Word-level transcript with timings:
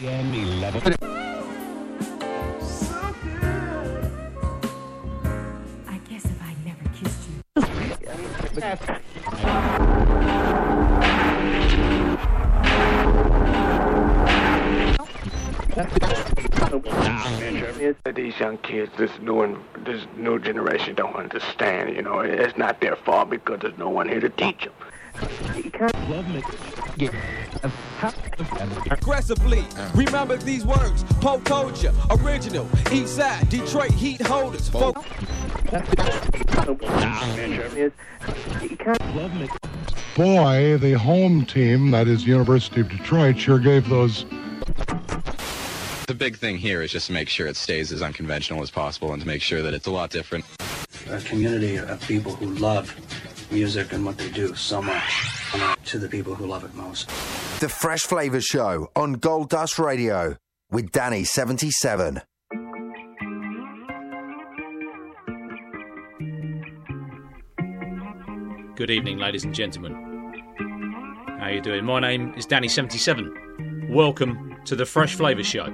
Kissed 0.00 0.08
you. 7.28 7.36
These 18.14 18.40
young 18.40 18.56
kids, 18.58 18.90
this 18.96 19.10
new 19.20 19.34
one, 19.34 19.62
this 19.84 20.06
new 20.16 20.38
generation 20.38 20.94
don't 20.94 21.14
understand. 21.14 21.94
You 21.94 22.00
know, 22.00 22.20
it's 22.20 22.56
not 22.56 22.80
their 22.80 22.96
fault 22.96 23.28
because 23.28 23.60
there's 23.60 23.76
no 23.76 23.90
one 23.90 24.08
here 24.08 24.20
to 24.20 24.30
teach 24.30 24.64
them. 24.64 24.72
Aggressively. 28.90 29.64
Remember 29.94 30.36
these 30.36 30.64
words. 30.64 31.04
Poe 31.20 31.40
told 31.40 31.82
you. 31.82 31.92
Original. 32.10 32.68
East 32.92 33.16
side. 33.16 33.48
Detroit 33.48 33.92
heat 33.92 34.20
holders. 34.22 34.68
Folk. 34.68 34.96
Boy, 40.16 40.76
the 40.78 40.96
home 40.98 41.46
team, 41.46 41.90
that 41.92 42.08
is 42.08 42.26
University 42.26 42.80
of 42.80 42.88
Detroit, 42.88 43.38
sure 43.38 43.58
gave 43.58 43.88
those 43.88 44.24
The 46.06 46.14
big 46.16 46.36
thing 46.36 46.58
here 46.58 46.82
is 46.82 46.90
just 46.90 47.06
to 47.06 47.12
make 47.12 47.28
sure 47.28 47.46
it 47.46 47.56
stays 47.56 47.92
as 47.92 48.02
unconventional 48.02 48.62
as 48.62 48.70
possible 48.70 49.12
and 49.12 49.22
to 49.22 49.28
make 49.28 49.42
sure 49.42 49.62
that 49.62 49.72
it's 49.72 49.86
a 49.86 49.90
lot 49.90 50.10
different. 50.10 50.44
a 51.08 51.20
community 51.20 51.76
of 51.76 52.00
people 52.06 52.32
who 52.32 52.46
love 52.56 52.94
music 53.50 53.92
and 53.92 54.04
what 54.04 54.18
they 54.18 54.30
do 54.30 54.54
so 54.54 54.80
much 54.80 55.26
uh, 55.54 55.74
to 55.84 55.98
the 55.98 56.08
people 56.08 56.34
who 56.34 56.46
love 56.46 56.64
it 56.64 56.74
most. 56.74 57.08
The 57.60 57.68
Fresh 57.68 58.02
Flavor 58.02 58.40
Show 58.40 58.90
on 58.96 59.14
Gold 59.14 59.50
Dust 59.50 59.78
Radio 59.78 60.36
with 60.70 60.90
Danny77. 60.92 62.22
Good 68.76 68.90
evening, 68.90 69.18
ladies 69.18 69.44
and 69.44 69.54
gentlemen. 69.54 69.92
How 71.38 71.48
you 71.48 71.60
doing? 71.60 71.84
My 71.84 72.00
name 72.00 72.32
is 72.34 72.46
Danny77. 72.46 73.90
Welcome 73.90 74.56
to 74.64 74.74
the 74.76 74.86
Fresh 74.86 75.16
Flavour 75.16 75.42
Show. 75.42 75.66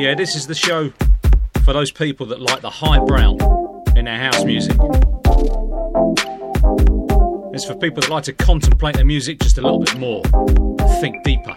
Yeah, 0.00 0.14
this 0.14 0.34
is 0.34 0.46
the 0.46 0.54
show 0.54 0.94
for 1.62 1.74
those 1.74 1.90
people 1.90 2.24
that 2.28 2.40
like 2.40 2.62
the 2.62 2.70
highbrow 2.70 3.36
in 3.94 4.06
their 4.06 4.16
house 4.16 4.46
music. 4.46 4.72
It's 7.52 7.66
for 7.66 7.74
people 7.74 8.00
that 8.00 8.08
like 8.08 8.24
to 8.24 8.32
contemplate 8.32 8.94
their 8.94 9.04
music 9.04 9.40
just 9.40 9.58
a 9.58 9.60
little 9.60 9.80
bit 9.80 9.98
more, 9.98 10.22
think 11.02 11.22
deeper. 11.22 11.54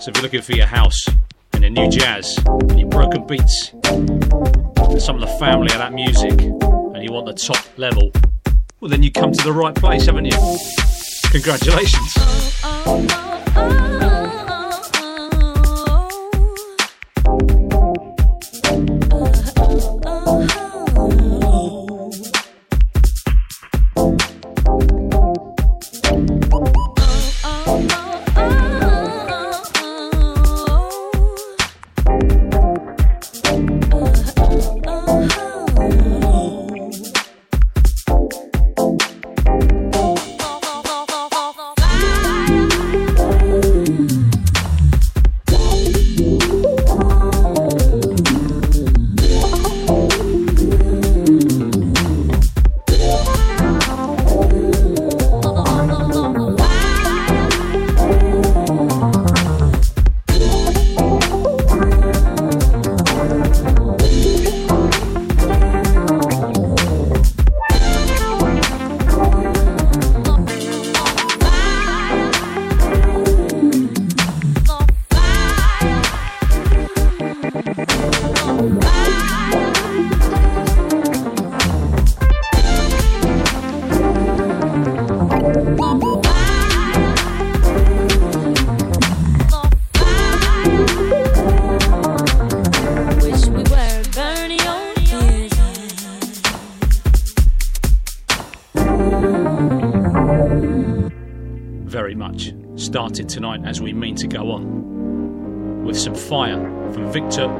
So 0.00 0.10
if 0.10 0.16
you're 0.16 0.22
looking 0.22 0.42
for 0.42 0.56
your 0.56 0.66
house 0.66 1.06
and 1.52 1.62
your 1.62 1.70
nu 1.70 1.88
jazz 1.88 2.36
and 2.44 2.80
your 2.80 2.88
broken 2.88 3.28
beats, 3.28 3.70
and 3.84 5.00
some 5.00 5.14
of 5.14 5.20
the 5.20 5.36
family 5.38 5.70
of 5.70 5.78
that 5.78 5.92
music, 5.92 6.32
and 6.32 7.00
you 7.00 7.12
want 7.12 7.26
the 7.26 7.32
top 7.32 7.64
level, 7.78 8.10
well 8.80 8.90
then 8.90 9.04
you 9.04 9.12
come 9.12 9.30
to 9.30 9.44
the 9.44 9.52
right 9.52 9.76
place, 9.76 10.06
haven't 10.06 10.24
you? 10.24 10.58
Congratulations. 11.30 12.16
Wish 12.86 14.13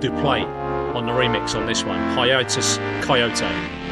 Duplaix 0.05 0.45
on 0.95 1.07
the 1.07 1.13
remix 1.13 1.55
on 1.55 1.65
this 1.65 1.83
one, 1.83 1.99
Hiatus 2.15 2.77
Kaiyote. 3.07 3.84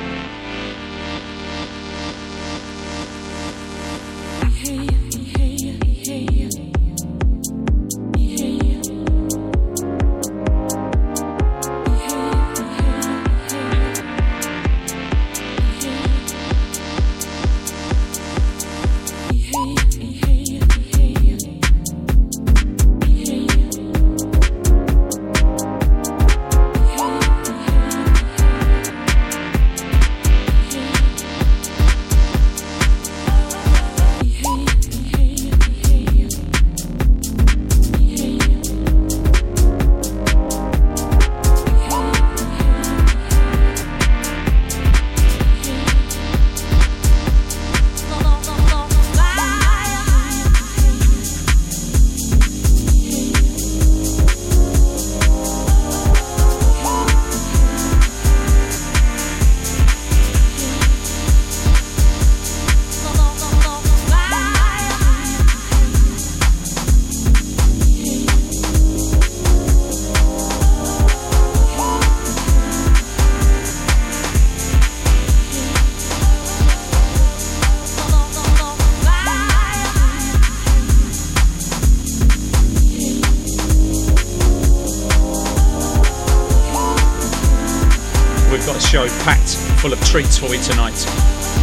Treats 90.13 90.37
for 90.37 90.55
you 90.55 90.61
tonight. 90.61 90.93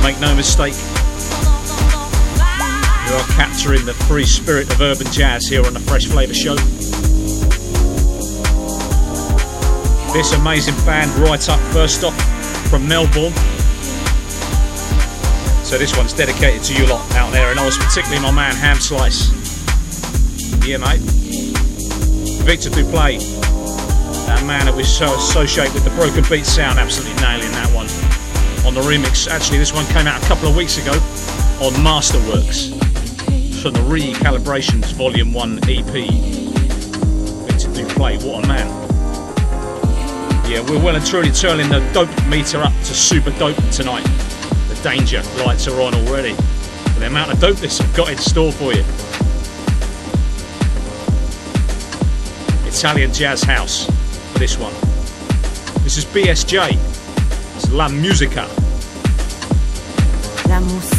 Make 0.01 0.19
no 0.19 0.33
mistake, 0.33 0.73
you 3.05 3.13
are 3.13 3.27
capturing 3.37 3.85
the 3.85 3.93
free 4.07 4.25
spirit 4.25 4.73
of 4.73 4.81
urban 4.81 5.05
jazz 5.11 5.45
here 5.45 5.63
on 5.67 5.75
the 5.75 5.79
Fresh 5.79 6.07
Flavour 6.07 6.33
Show. 6.33 6.55
This 10.13 10.33
amazing 10.33 10.73
band 10.83 11.11
right 11.21 11.47
up 11.47 11.59
first 11.73 12.03
off 12.03 12.19
from 12.71 12.87
Melbourne. 12.87 13.33
So 15.63 15.77
this 15.77 15.95
one's 15.95 16.13
dedicated 16.13 16.63
to 16.63 16.73
you 16.73 16.87
lot 16.87 17.05
out 17.13 17.31
there, 17.31 17.51
and 17.51 17.59
I 17.59 17.65
was 17.67 17.77
particularly 17.77 18.19
my 18.19 18.31
man 18.31 18.55
Ham 18.55 18.77
Slice. 18.77 19.29
Yeah, 20.65 20.77
mate. 20.77 21.01
Vikter 22.49 22.71
Duplaix, 22.71 23.21
that 24.25 24.43
man 24.47 24.65
that 24.65 24.73
we 24.75 24.83
so 24.83 25.05
associate 25.13 25.71
with 25.75 25.83
the 25.83 25.91
broken 25.91 26.23
beat 26.27 26.47
sound, 26.47 26.79
absolutely 26.79 27.21
nailing 27.21 27.51
that 27.51 27.71
one 27.75 27.98
on 28.69 28.75
the 28.75 28.81
remix. 28.81 29.27
Actually, 29.27 29.57
this 29.57 29.73
one 29.73 29.83
came 29.87 30.05
out 30.05 30.23
a 30.23 30.25
couple 30.27 30.47
of 30.47 30.55
weeks 30.55 30.77
ago 30.77 30.91
on 31.59 31.73
Masterworks 31.81 32.69
from 33.63 33.73
the 33.73 33.79
Recalibrations 33.79 34.93
Volume 34.93 35.33
1 35.33 35.57
EP. 35.63 35.85
Vikter 37.47 37.73
Duplaix, 37.73 38.23
what 38.23 38.45
a 38.45 38.47
man. 38.47 38.67
Yeah, 40.47 40.61
we're 40.69 40.77
well 40.83 40.95
and 40.95 41.03
truly 41.03 41.31
turning 41.31 41.67
the 41.69 41.79
dope 41.93 42.11
meter 42.27 42.59
up 42.59 42.73
to 42.73 42.93
super 42.93 43.31
dope 43.39 43.57
tonight. 43.71 44.03
The 44.67 44.79
danger 44.83 45.23
lights 45.43 45.67
are 45.67 45.81
on 45.81 45.95
already. 45.95 46.33
The 46.99 47.07
amount 47.07 47.31
of 47.31 47.39
dopeness 47.39 47.81
I've 47.81 47.95
got 47.95 48.11
in 48.11 48.19
store 48.19 48.51
for 48.51 48.71
you. 48.71 48.83
Italian 52.67 53.11
Jazz 53.11 53.41
House 53.41 53.87
for 54.31 54.37
this 54.37 54.59
one. 54.59 54.73
This 55.83 55.97
is 55.97 56.05
BSJ. 56.05 56.77
It's 57.55 57.71
La 57.71 57.89
Musica. 57.89 58.47
La 60.59 60.65
música. 60.65 60.98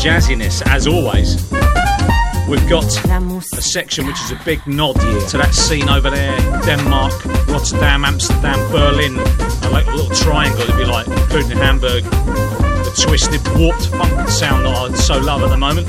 Jazziness, 0.00 0.62
as 0.66 0.86
always. 0.86 1.36
We've 2.48 2.66
got 2.70 2.86
a 3.06 3.60
section 3.60 4.06
which 4.06 4.18
is 4.22 4.30
a 4.32 4.40
big 4.46 4.66
nod 4.66 4.94
to 4.94 5.36
that 5.36 5.54
scene 5.54 5.90
over 5.90 6.08
there 6.08 6.36
Denmark, 6.64 7.12
Rotterdam, 7.46 8.06
Amsterdam, 8.06 8.58
Berlin. 8.72 9.18
I 9.18 9.68
like 9.68 9.86
a 9.86 9.90
little 9.90 10.14
triangle, 10.16 10.62
if 10.62 10.78
you 10.78 10.86
like, 10.86 11.06
including 11.06 11.58
Hamburg. 11.58 12.04
The 12.04 13.04
twisted, 13.06 13.46
warped 13.58 13.88
funk 13.88 14.28
sound 14.30 14.64
that 14.64 14.74
I 14.74 14.94
so 14.94 15.18
love 15.18 15.42
at 15.42 15.50
the 15.50 15.58
moment. 15.58 15.86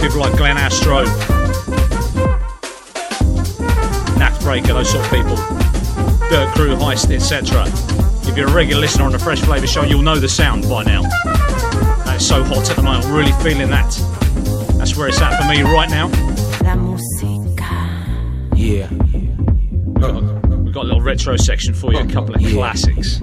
People 0.00 0.20
like 0.20 0.34
Glenn 0.38 0.56
Astro, 0.56 1.04
Nath 4.16 4.40
Breaker, 4.42 4.72
those 4.72 4.90
sort 4.90 5.04
of 5.04 5.10
people. 5.10 5.36
Dirt 6.30 6.48
Crew, 6.54 6.74
Heist, 6.74 7.14
etc. 7.14 7.66
If 8.26 8.38
you're 8.38 8.48
a 8.48 8.52
regular 8.52 8.80
listener 8.80 9.04
on 9.04 9.12
the 9.12 9.18
Fresh 9.18 9.42
Flavour 9.42 9.66
Show, 9.66 9.84
you'll 9.84 10.02
know 10.02 10.18
the 10.18 10.30
sound 10.30 10.62
by 10.68 10.82
now. 10.82 11.02
That 12.28 12.40
is 12.40 12.48
so 12.48 12.54
hot 12.54 12.70
at 12.70 12.76
the 12.76 12.82
moment, 12.82 13.04
really 13.06 13.30
feeling 13.44 13.70
that. 13.70 13.88
That's 14.78 14.96
where 14.96 15.06
it's 15.06 15.20
at 15.20 15.40
for 15.40 15.48
me 15.48 15.62
right 15.62 15.88
now. 15.88 16.08
La 16.64 16.74
música. 16.74 17.70
Yeah. 18.56 18.88
We've 18.90 20.72
got 20.74 20.82
a 20.82 20.88
little 20.88 21.02
retro 21.02 21.36
section 21.36 21.72
for 21.72 21.92
you, 21.92 22.00
a 22.00 22.06
couple 22.06 22.34
of 22.34 22.40
Yeah. 22.40 22.50
classics. 22.52 23.20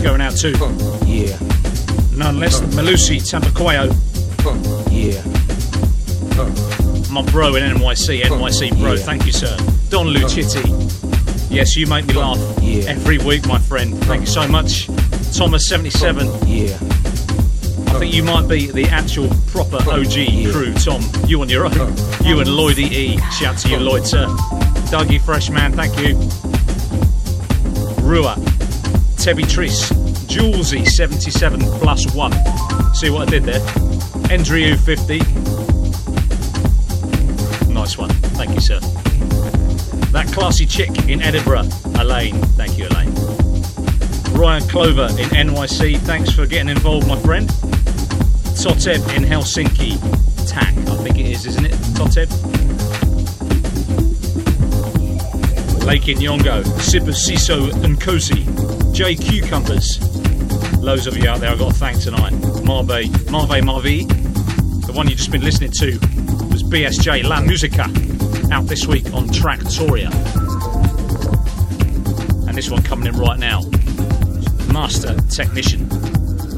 Big 0.00 0.04
going 0.04 0.20
out 0.20 0.36
too. 0.36 0.52
Yeah. 1.06 1.36
none 2.12 2.38
less 2.40 2.60
than 2.60 2.70
Malusi 2.70 3.18
Tampaquayo, 3.20 3.92
Yeah. 4.90 5.22
my 7.12 7.22
bro 7.30 7.54
in 7.56 7.62
NYC, 7.62 8.22
NYC 8.22 8.70
bro, 8.80 8.92
Yeah. 8.94 9.02
thank 9.04 9.26
you, 9.26 9.32
sir. 9.32 9.54
Don 9.90 10.06
Lucitti, 10.06 10.64
yes, 11.50 11.76
you 11.76 11.86
make 11.86 12.06
me 12.06 12.14
laugh 12.14 12.38
Yeah. 12.62 12.84
every 12.90 13.18
week, 13.18 13.46
my 13.46 13.58
friend. 13.58 13.98
Thank 14.04 14.22
you 14.22 14.26
so 14.26 14.46
much. 14.48 14.86
Thomas77, 15.36 16.28
Yeah. 16.46 16.76
I 17.94 17.98
think 17.98 18.14
you 18.14 18.22
might 18.22 18.48
be 18.48 18.66
the 18.70 18.84
actual 18.86 19.28
proper 19.52 19.76
OG 19.90 20.50
crew, 20.52 20.72
Tom. 20.74 21.02
You 21.26 21.40
on 21.42 21.48
your 21.48 21.64
own. 21.66 21.72
You 22.24 22.40
and 22.40 22.48
Lloydie 22.48 22.90
E. 22.92 23.20
Shout 23.38 23.58
to 23.58 23.68
you, 23.68 23.78
Lloyd, 23.78 24.06
sir. 24.06 24.26
Dougie 24.90 25.20
Freshman, 25.20 25.72
thank 25.72 25.98
you. 26.00 26.16
Rua, 28.02 28.36
Tebby 29.26 29.42
Tris, 29.50 29.90
Julesy 30.28 30.86
77 30.86 31.58
plus 31.80 32.14
1. 32.14 32.32
See 32.94 33.10
what 33.10 33.26
I 33.26 33.30
did 33.32 33.42
there? 33.42 33.58
Endriu 34.30 34.78
50. 34.78 35.18
Nice 37.72 37.98
one. 37.98 38.10
Thank 38.38 38.54
you, 38.54 38.60
sir. 38.60 38.78
That 40.12 40.28
classy 40.32 40.64
chick 40.64 41.08
in 41.08 41.20
Edinburgh, 41.20 41.68
Elaine. 41.96 42.40
Thank 42.54 42.78
you, 42.78 42.86
Elaine. 42.86 43.12
Ryan 44.30 44.62
Clover 44.68 45.08
in 45.20 45.28
NYC, 45.30 45.98
thanks 46.02 46.30
for 46.30 46.46
getting 46.46 46.68
involved, 46.68 47.08
my 47.08 47.18
friend. 47.22 47.48
Toteb 48.54 49.02
in 49.16 49.24
Helsinki, 49.24 49.98
TAC, 50.48 50.68
I 50.68 51.02
think 51.02 51.18
it 51.18 51.26
is, 51.26 51.46
isn't 51.46 51.66
it? 51.66 51.72
Toteb. 51.96 52.30
Lake 55.84 56.06
in 56.06 56.18
Yongo, 56.18 56.62
Siso 56.62 57.72
and 57.84 58.00
Kosi, 58.00 58.75
J 58.96 59.14
Cucumbers. 59.14 60.00
Loads 60.78 61.06
of 61.06 61.18
you 61.18 61.28
out 61.28 61.40
there 61.40 61.50
I've 61.50 61.58
got 61.58 61.74
to 61.74 61.78
thank 61.78 62.00
tonight. 62.00 62.32
Marve, 62.64 63.30
Marve 63.30 63.62
Marvi. 63.62 64.06
The 64.86 64.92
one 64.94 65.06
you've 65.06 65.18
just 65.18 65.30
been 65.30 65.42
listening 65.42 65.70
to 65.72 65.98
was 66.50 66.62
BSJ 66.62 67.24
La 67.24 67.42
Musica, 67.42 67.82
out 68.50 68.64
this 68.64 68.86
week 68.86 69.12
on 69.12 69.28
Tractoria. 69.28 70.10
And 72.48 72.56
this 72.56 72.70
one 72.70 72.82
coming 72.82 73.08
in 73.08 73.20
right 73.20 73.38
now. 73.38 73.60
Master 74.72 75.14
Technician, 75.28 75.88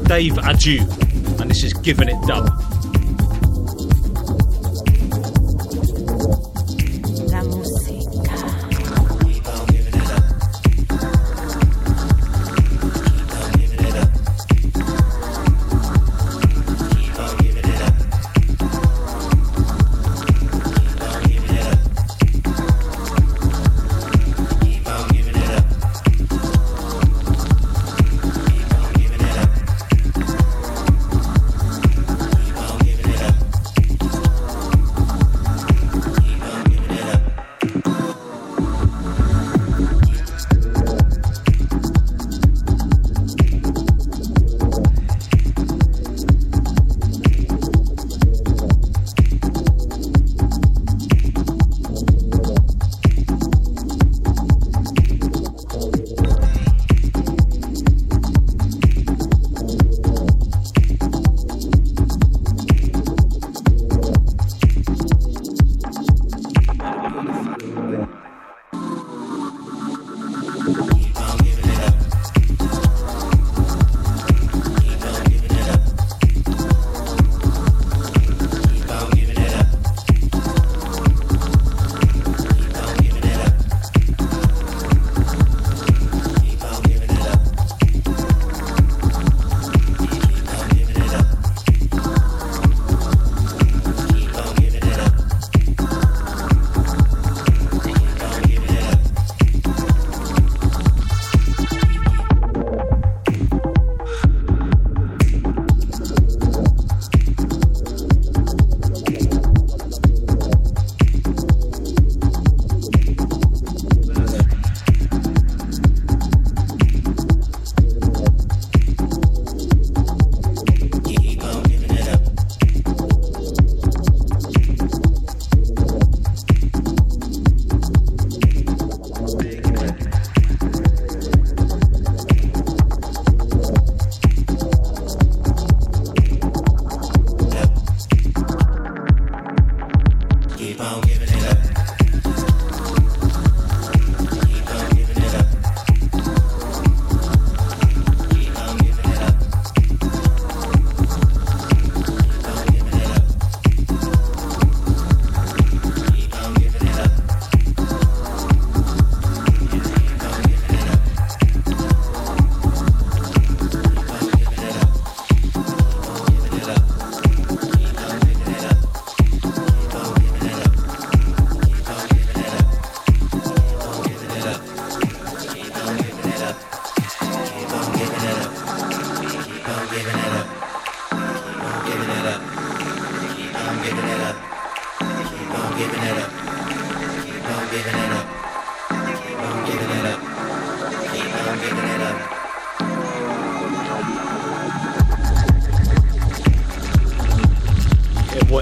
Dave 0.05 0.37
Aju, 0.37 0.79
and 1.41 1.49
this 1.49 1.65
is 1.65 1.73
Giving 1.73 2.07
It 2.07 2.25
Dub. 2.25 2.68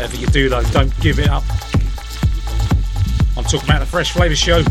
Whatever 0.08 0.22
you 0.22 0.28
do 0.32 0.48
though, 0.48 0.64
don't 0.72 0.98
give 1.02 1.20
it 1.20 1.28
up. 1.28 1.44
I'm 3.36 3.44
talking 3.44 3.66
about 3.66 3.80
the 3.80 3.86
Fresh 3.86 4.14
Flavour 4.14 4.38
Show. 4.38 4.64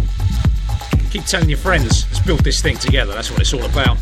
Keep 1.11 1.25
telling 1.27 1.51
your 1.51 1.59
friends. 1.59 2.07
Let's 2.07 2.25
build 2.25 2.41
this 2.41 2.63
thing 2.63 2.79
together. 2.79 3.13
That's 3.13 3.31
what 3.31 3.41
it's 3.41 3.53
all 3.53 3.65
about. 3.65 3.99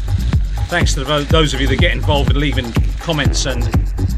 Thanks 0.69 0.95
to 0.95 1.03
tho- 1.03 1.25
those 1.25 1.53
of 1.53 1.61
you 1.61 1.67
that 1.67 1.81
get 1.81 1.91
involved 1.91 2.31
in 2.31 2.39
leaving 2.39 2.71
comments 3.01 3.47
and 3.47 3.65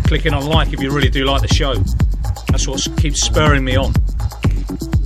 clicking 0.04 0.34
on 0.34 0.44
like 0.44 0.74
if 0.74 0.80
you 0.80 0.90
really 0.90 1.08
do 1.08 1.24
like 1.24 1.40
the 1.40 1.48
show. 1.48 1.74
That's 2.48 2.68
what 2.68 2.86
keeps 2.98 3.22
spurring 3.22 3.64
me 3.64 3.76
on. 3.76 3.92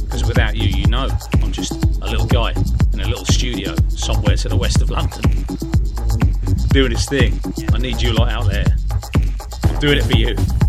Because 0.05 0.25
without 0.26 0.57
you, 0.57 0.69
you 0.69 0.87
know, 0.87 1.09
I'm 1.35 1.52
just 1.52 1.73
a 1.73 2.07
little 2.07 2.26
guy 2.26 2.55
in 2.93 3.00
a 3.00 3.07
little 3.07 3.25
studio 3.26 3.76
somewhere 3.88 4.37
to 4.37 4.49
the 4.49 4.57
west 4.57 4.83
of 4.83 4.90
London. 4.90 5.23
doing 6.71 6.90
its 6.90 7.09
thing. 7.09 7.38
I 7.73 7.79
need 7.79 8.02
you 8.02 8.12
lot 8.14 8.31
out 8.31 8.50
there. 8.50 8.67
I'm 9.64 9.79
doing 9.79 9.99
it 9.99 10.05
for 10.05 10.17
you. 10.17 10.60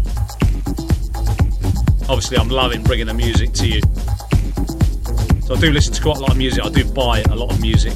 Obviously, 2.12 2.38
I'm 2.38 2.50
loving 2.50 2.84
bringing 2.84 3.08
the 3.08 3.14
music 3.14 3.54
to 3.54 3.66
you. 3.66 3.80
So 5.46 5.56
I 5.56 5.60
do 5.62 5.72
listen 5.72 5.94
to 5.94 6.02
quite 6.02 6.18
a 6.18 6.20
lot 6.20 6.32
of 6.32 6.38
music. 6.38 6.62
I 6.62 6.68
do 6.70 6.84
buy 6.84 7.22
a 7.22 7.36
lot 7.38 7.54
of 7.54 7.62
music, 7.62 7.94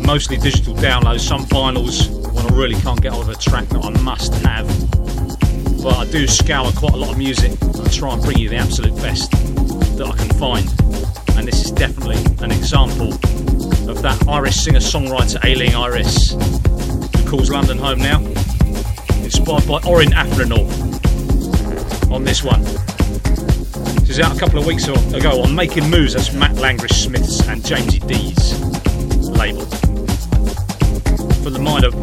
mostly 0.00 0.38
digital 0.38 0.74
downloads. 0.74 1.20
Some 1.20 1.44
vinyls 1.44 2.08
when 2.32 2.50
I 2.50 2.56
really 2.56 2.74
can't 2.80 3.02
get 3.02 3.12
hold 3.12 3.28
of 3.28 3.34
a 3.36 3.38
track 3.38 3.68
that 3.68 3.84
I 3.84 3.90
must 4.00 4.32
have. 4.46 4.66
But 5.82 5.94
I 5.94 6.10
do 6.10 6.26
scour 6.26 6.72
quite 6.72 6.94
a 6.94 6.96
lot 6.96 7.10
of 7.10 7.18
music 7.18 7.52
and 7.60 7.92
try 7.92 8.14
and 8.14 8.22
bring 8.22 8.38
you 8.38 8.48
the 8.48 8.56
absolute 8.56 8.96
best 9.02 9.30
that 9.98 10.08
I 10.10 10.16
can 10.16 10.30
find. 10.38 10.66
And 11.36 11.46
this 11.46 11.66
is 11.66 11.70
definitely 11.70 12.16
an 12.42 12.50
example 12.50 13.12
of 13.90 14.00
that 14.00 14.26
Irish 14.26 14.56
singer-songwriter 14.56 15.38
Aisling 15.42 15.74
Iris, 15.74 16.30
who 17.20 17.28
calls 17.30 17.50
London 17.50 17.76
home 17.76 17.98
now. 17.98 18.20
Inspired 19.22 19.68
by 19.68 19.82
Orin 19.86 20.12
Afronaught 20.12 20.70
on 22.10 22.24
this 22.24 22.42
one. 22.42 22.64
Is 24.14 24.20
out 24.20 24.36
a 24.36 24.38
couple 24.38 24.60
of 24.60 24.66
weeks 24.66 24.86
ago 24.86 25.42
on 25.42 25.56
Making 25.56 25.90
Moves. 25.90 26.12
That's 26.12 26.32
Matt 26.32 26.52
Langrish 26.52 27.04
Smith's 27.04 27.40
and 27.48 27.60
Jamesy 27.62 27.98
D's 28.06 28.60
label. 29.30 29.66
For 31.42 31.50
the 31.50 31.58
mind 31.58 31.84
of 31.84 31.94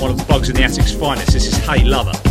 one 0.00 0.10
of 0.10 0.16
the 0.16 0.24
Bugz 0.24 0.48
in 0.48 0.56
the 0.56 0.62
Attic's 0.62 0.94
finest, 0.94 1.32
this 1.32 1.46
is 1.46 1.58
Hey 1.58 1.84
Lover. 1.84 2.27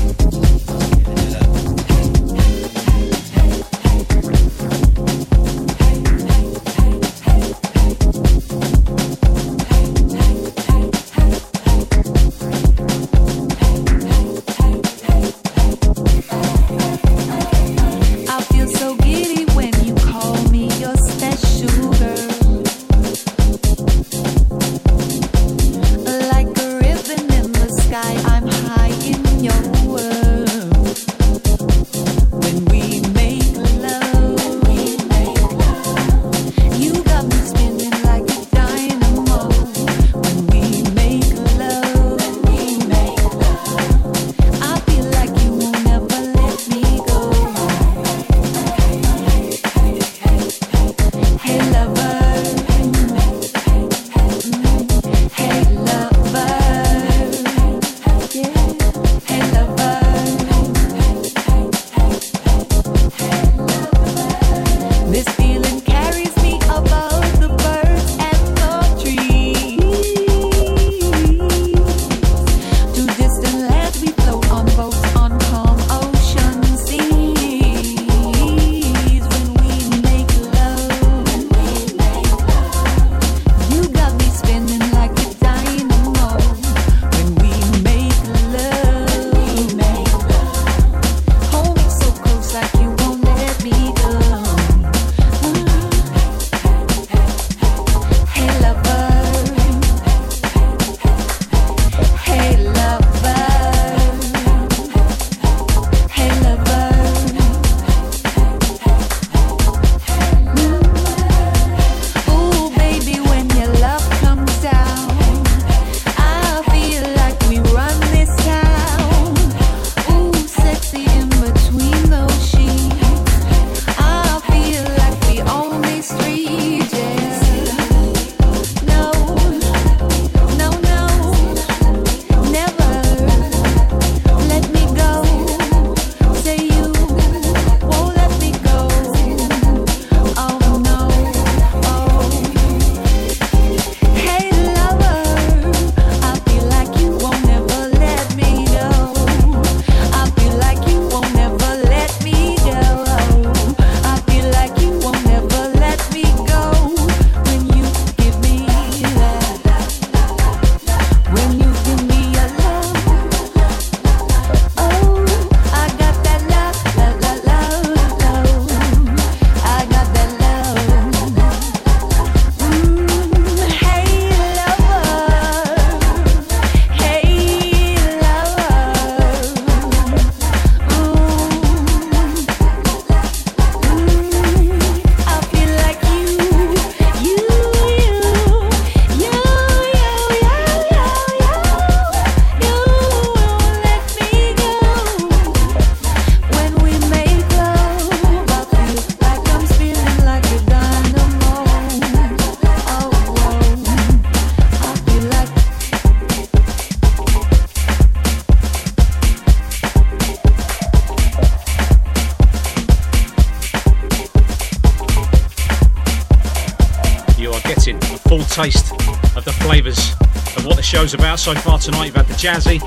Tonight. 221.87 222.07
You've 222.07 222.15
had 222.15 222.27
the 222.27 222.33
jazzy, 222.33 222.81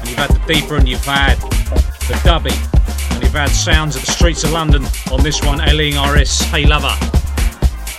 and 0.00 0.08
you've 0.08 0.18
had 0.18 0.30
the 0.30 0.52
deeper, 0.52 0.74
and 0.74 0.88
you've 0.88 1.04
had 1.04 1.36
the 1.38 2.18
dubby, 2.26 2.50
and 3.14 3.22
you've 3.22 3.32
had 3.32 3.50
sounds 3.50 3.94
of 3.94 4.04
the 4.04 4.10
streets 4.10 4.42
of 4.42 4.50
London 4.50 4.84
on 5.12 5.22
this 5.22 5.40
one. 5.44 5.60
Aisling 5.60 5.94
Iris, 5.94 6.40
Hey 6.40 6.66
Lover, 6.66 6.92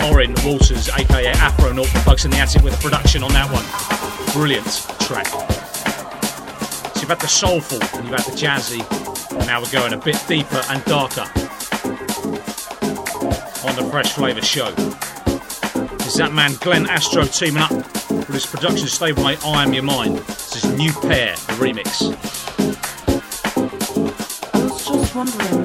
Orin 0.03 0.35
Walters, 0.43 0.89
aka 0.89 1.27
Afro 1.27 1.71
North, 1.71 1.93
Bugz 2.03 2.25
in 2.25 2.31
the 2.31 2.37
Attic 2.37 2.61
with 2.61 2.73
a 2.77 2.81
production 2.81 3.23
on 3.23 3.31
that 3.31 3.49
one. 3.49 3.63
Brilliant 4.33 4.67
track. 4.99 5.27
So 5.27 6.99
you've 6.99 7.07
had 7.07 7.21
the 7.21 7.27
soulful, 7.27 7.81
and 7.97 8.09
you've 8.09 8.19
had 8.19 8.25
the 8.29 8.37
jazzy, 8.37 8.83
and 9.37 9.47
now 9.47 9.61
we're 9.61 9.71
going 9.71 9.93
a 9.93 9.97
bit 9.97 10.21
deeper 10.27 10.61
and 10.67 10.83
darker 10.83 11.31
on 13.65 13.75
the 13.77 13.87
Fresh 13.89 14.11
Flavour 14.11 14.41
Show. 14.41 14.67
Is 16.05 16.15
that 16.15 16.33
man 16.33 16.55
Glenn 16.59 16.87
Astro 16.89 17.23
teaming 17.23 17.63
up 17.63 17.71
with 18.39 18.51
his 18.51 18.59
production 18.59 18.87
stablemate 18.87 19.45
I 19.45 19.63
Am 19.63 19.73
Your 19.73 19.83
Mind. 19.83 20.19
This 20.19 20.63
is 20.63 20.77
New 20.77 20.91
Pair, 20.91 21.35
remix. 21.57 22.03
I 24.53 24.63
was 24.63 24.85
just 24.85 25.15
wondering, 25.15 25.58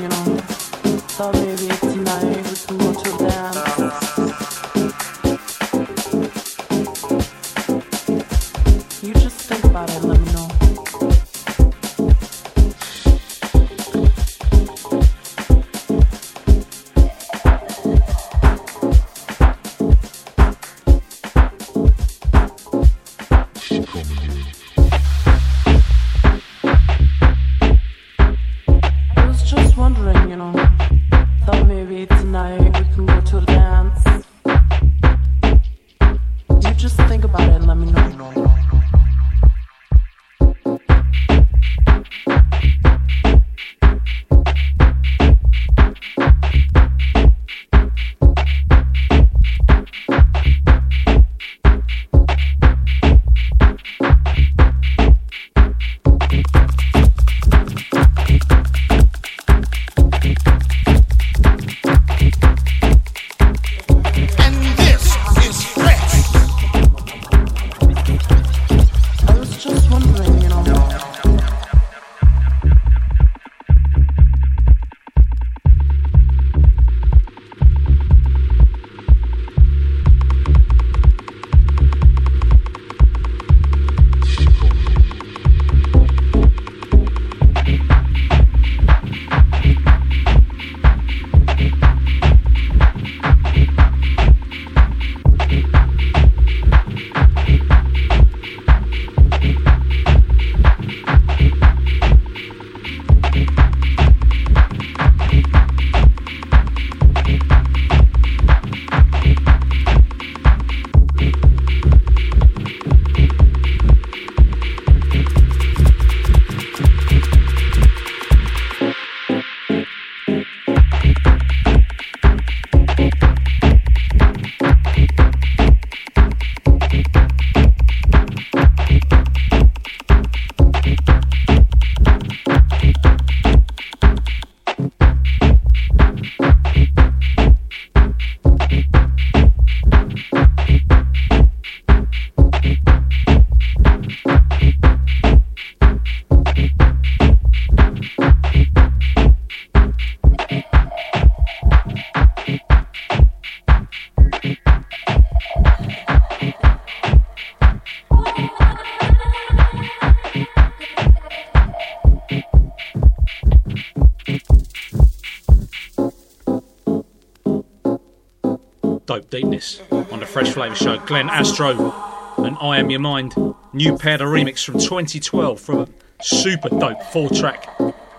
Flavour 170.55 170.77
Show. 170.77 170.99
Glenn 170.99 171.29
Astro 171.31 171.93
and 172.38 172.57
I 172.61 172.79
Am 172.79 172.88
Your 172.88 173.01
Mind. 173.01 173.35
New 173.73 173.99
pair 173.99 174.19
the 174.19 174.23
remix 174.23 174.64
from 174.64 174.75
2012 174.75 175.61
from 175.61 175.81
a 175.81 175.88
super 176.23 176.69
dope 176.69 177.03
four 177.03 177.29
track 177.29 177.67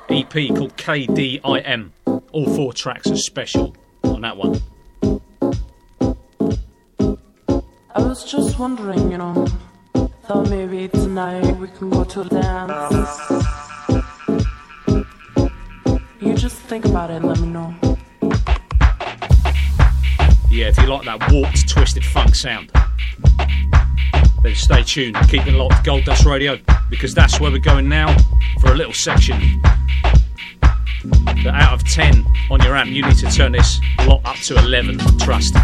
EP 0.09 0.29
called 0.29 0.75
KDIM. 0.75 1.91
All 2.33 2.53
four 2.53 2.73
tracks 2.73 3.09
are 3.09 3.15
special 3.15 3.73
on 4.03 4.19
that 4.19 4.35
one. 4.35 4.61
I 7.95 8.01
was 8.01 8.29
just 8.29 8.59
wondering, 8.59 9.13
you 9.13 9.17
know, 9.17 9.47
thought 10.25 10.49
maybe 10.49 10.89
tonight 10.89 11.55
we 11.55 11.69
can 11.69 11.89
go 11.89 12.03
to 12.03 12.19
a 12.19 12.25
dance. 12.25 13.31
You 16.19 16.33
just 16.33 16.57
think 16.57 16.83
about 16.83 17.11
it 17.11 17.15
and 17.15 17.27
let 17.27 17.39
me 17.39 17.47
know. 17.47 17.84
Yeah, 20.55 20.67
if 20.67 20.77
you 20.77 20.85
like 20.87 21.03
that 21.03 21.33
warped, 21.33 21.67
twisted 21.67 22.05
funk 22.05 22.33
sound, 22.33 22.71
then 24.41 24.55
stay 24.55 24.83
tuned. 24.83 25.17
Keep 25.27 25.47
it 25.47 25.53
locked, 25.53 25.83
Gold 25.83 26.05
Dust 26.05 26.25
Radio, 26.25 26.57
because 26.89 27.13
that's 27.13 27.41
where 27.41 27.51
we're 27.51 27.57
going 27.57 27.89
now 27.89 28.17
for 28.61 28.71
a 28.71 28.73
little 28.73 28.93
section. 28.93 29.61
That 31.43 31.55
out 31.55 31.73
of 31.73 31.83
10 31.83 32.25
on 32.49 32.61
your 32.61 32.77
amp, 32.77 32.89
you 32.91 33.03
need 33.05 33.17
to 33.17 33.29
turn 33.29 33.51
this 33.51 33.81
lot 34.05 34.21
up 34.23 34.37
to 34.43 34.57
11. 34.57 34.99
Trust. 35.19 35.55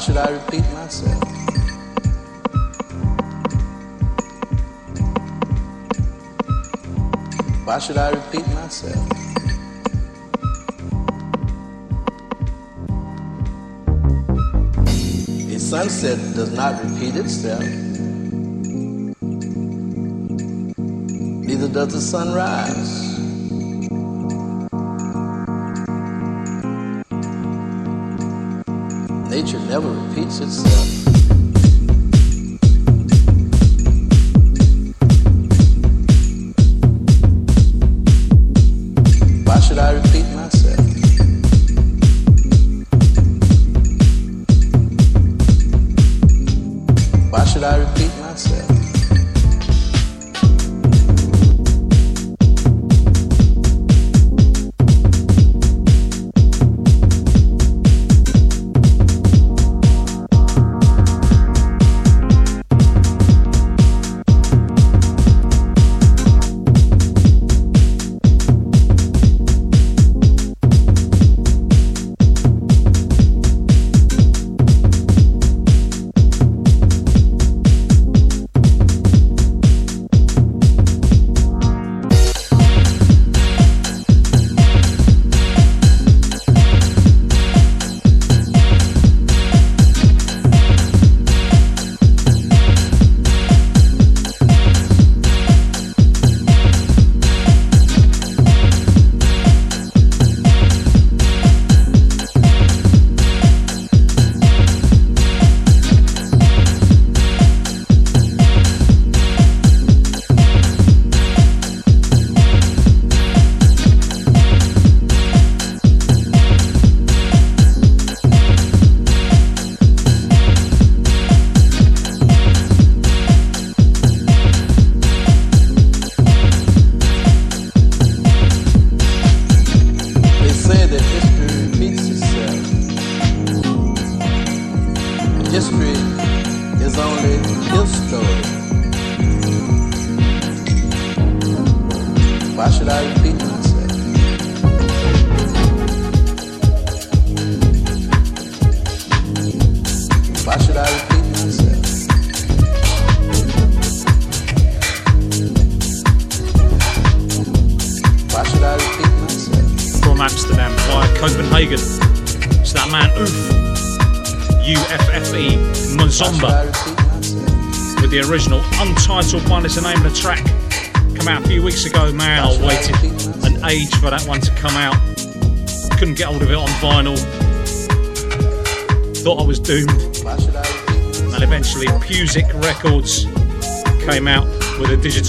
Should 0.00 0.16
I 0.16 0.30
repeat 0.30 0.64
myself? 0.72 1.22
Why 7.66 7.78
should 7.78 7.98
I 7.98 8.10
repeat 8.10 8.46
myself? 8.48 9.10
A 14.86 15.58
sunset 15.58 16.18
does 16.34 16.52
not 16.52 16.82
repeat 16.82 17.16
itself. 17.16 17.60
Neither 21.46 21.68
does 21.68 21.92
the 21.92 22.00
sunrise. 22.00 22.99
Never 29.70 29.88
repeats 29.88 30.40
itself. 30.40 30.99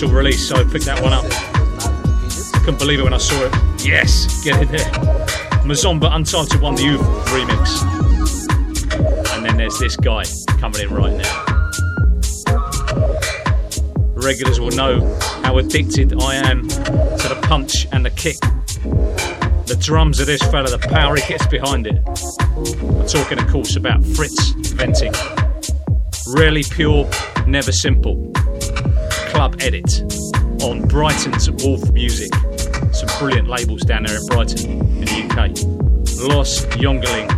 Digital 0.02 0.18
release, 0.18 0.48
so 0.48 0.56
I 0.56 0.64
picked 0.64 0.86
that 0.86 1.00
one 1.00 1.14
up. 1.14 1.30
Couldn't 2.64 2.80
believe 2.80 3.02
it 3.02 3.04
when 3.04 3.14
I 3.14 3.20
saw 3.20 3.40
it. 3.46 3.54
Yes, 3.86 4.44
get 4.44 4.60
in 4.60 4.68
there. 4.70 4.90
Mazzomba 5.62 6.12
Untitled 6.16 6.60
One, 6.60 6.74
the 6.74 6.82
Uffe 6.82 7.26
remix. 7.26 7.84
And 9.36 9.46
then 9.46 9.58
there's 9.58 9.78
this 9.78 9.96
guy 9.96 10.24
coming 10.60 10.82
in 10.82 10.90
right 10.90 11.16
now. 11.16 11.46
Regulars 14.16 14.60
will 14.60 14.72
know 14.72 15.02
how 15.44 15.60
addicted 15.60 16.20
I 16.20 16.34
am 16.34 16.68
to 16.68 17.28
the 17.30 17.40
punch 17.44 17.86
and 17.92 18.04
the 18.04 18.10
kick. 18.10 18.40
The 19.68 19.78
drums 19.80 20.20
of 20.20 20.26
this 20.26 20.42
fella, 20.42 20.76
the 20.76 20.80
power 20.80 21.16
he 21.16 21.28
gets 21.28 21.46
behind 21.46 21.86
it. 21.86 22.02
I'm 22.58 23.06
talking, 23.06 23.38
of 23.38 23.48
course, 23.52 23.76
about 23.76 24.02
Frits 24.02 24.56
Wentink. 24.80 25.16
Rarely 26.36 26.64
Pure, 26.64 27.08
never 27.46 27.72
simple. 27.72 28.34
Club 29.32 29.56
edit 29.62 30.02
on 30.62 30.86
Brighton's 30.89 31.50
Wolf 31.63 31.89
Music. 31.94 32.30
Some 32.91 33.08
brilliant 33.17 33.48
labels 33.48 33.82
down 33.82 34.04
there 34.04 34.17
in 34.17 34.26
Brighton, 34.26 34.70
in 34.70 35.06
the 35.06 35.24
UK. 35.24 35.50
Loes 36.28 36.65
Jongerling 36.76 37.32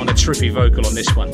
on 0.00 0.08
a 0.08 0.12
trippy 0.12 0.52
vocal 0.52 0.84
on 0.84 0.96
this 0.96 1.14
one. 1.14 1.30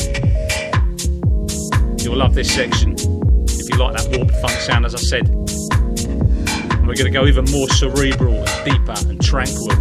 You'll 1.99 2.19
love 2.19 2.35
this 2.35 2.55
section. 2.55 2.93
If 2.93 3.71
you 3.71 3.79
like 3.79 3.97
that 3.97 4.15
warped 4.15 4.37
funk 4.43 4.53
sound, 4.61 4.85
as 4.85 4.95
I 4.95 4.99
said. 4.99 5.27
And 5.27 6.87
we're 6.87 6.95
going 6.95 7.11
to 7.11 7.11
go 7.11 7.25
even 7.27 7.47
more 7.47 7.69
cerebral 7.71 8.35
and 8.35 8.65
deeper 8.65 8.95
and 9.09 9.19
tranquil 9.23 9.73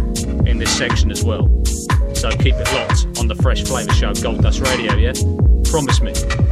in 0.48 0.56
this 0.56 0.74
section 0.74 1.10
as 1.10 1.22
well. 1.22 1.48
So 2.14 2.30
keep 2.30 2.54
it 2.56 2.72
locked 2.72 3.18
on 3.18 3.28
the 3.28 3.36
Fresh 3.42 3.64
Flavour 3.64 3.92
Show, 3.92 4.14
Gold 4.14 4.42
Dust 4.42 4.60
Radio, 4.60 4.94
yeah? 4.94 5.12
Promise 5.70 6.00
me. 6.00 6.45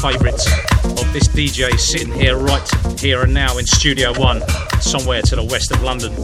Favourite 0.00 0.46
of 0.84 1.12
this 1.12 1.26
DJ 1.26 1.76
sitting 1.76 2.12
here 2.12 2.38
right 2.38 3.00
here 3.00 3.22
and 3.22 3.34
now 3.34 3.58
in 3.58 3.66
Studio 3.66 4.12
One, 4.16 4.40
somewhere 4.80 5.22
to 5.22 5.34
the 5.34 5.42
west 5.42 5.72
of 5.72 5.82
London. 5.82 6.14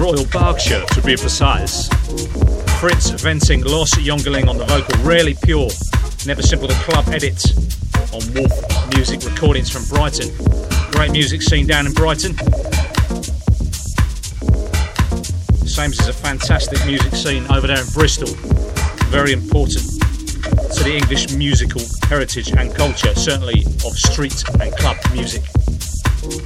Royal 0.00 0.24
Berkshire, 0.26 0.84
to 0.94 1.02
be 1.02 1.16
precise. 1.16 1.88
Frits 2.78 3.10
Wentink 3.24 3.64
Loes 3.64 3.90
Jongerling 3.90 4.48
on 4.48 4.58
the 4.58 4.64
vocal, 4.64 4.96
rarely 5.02 5.36
pure, 5.42 5.68
never 6.24 6.40
simple 6.40 6.68
the 6.68 6.74
club 6.84 7.08
edit 7.08 7.42
on 8.14 8.22
Wolf 8.32 8.94
Music 8.94 9.28
recordings 9.28 9.68
from 9.68 9.82
Brighton. 9.86 10.30
Great 10.92 11.10
music 11.10 11.42
scene 11.42 11.66
down 11.66 11.84
in 11.84 11.92
Brighton. 11.94 12.36
Same 15.66 15.90
as 15.90 16.06
a 16.06 16.12
fantastic 16.12 16.78
music 16.86 17.12
scene 17.16 17.44
over 17.50 17.66
there 17.66 17.80
in 17.80 17.88
Bristol. 17.92 18.28
Very 19.10 19.32
important 19.32 19.82
to 20.74 20.84
the 20.84 20.94
English 20.94 21.34
musical 21.34 21.80
heritage 22.04 22.52
and 22.52 22.74
culture, 22.74 23.14
certainly 23.14 23.64
of 23.84 23.92
street 23.96 24.42
and 24.60 24.74
club 24.76 24.96
music. 25.12 25.42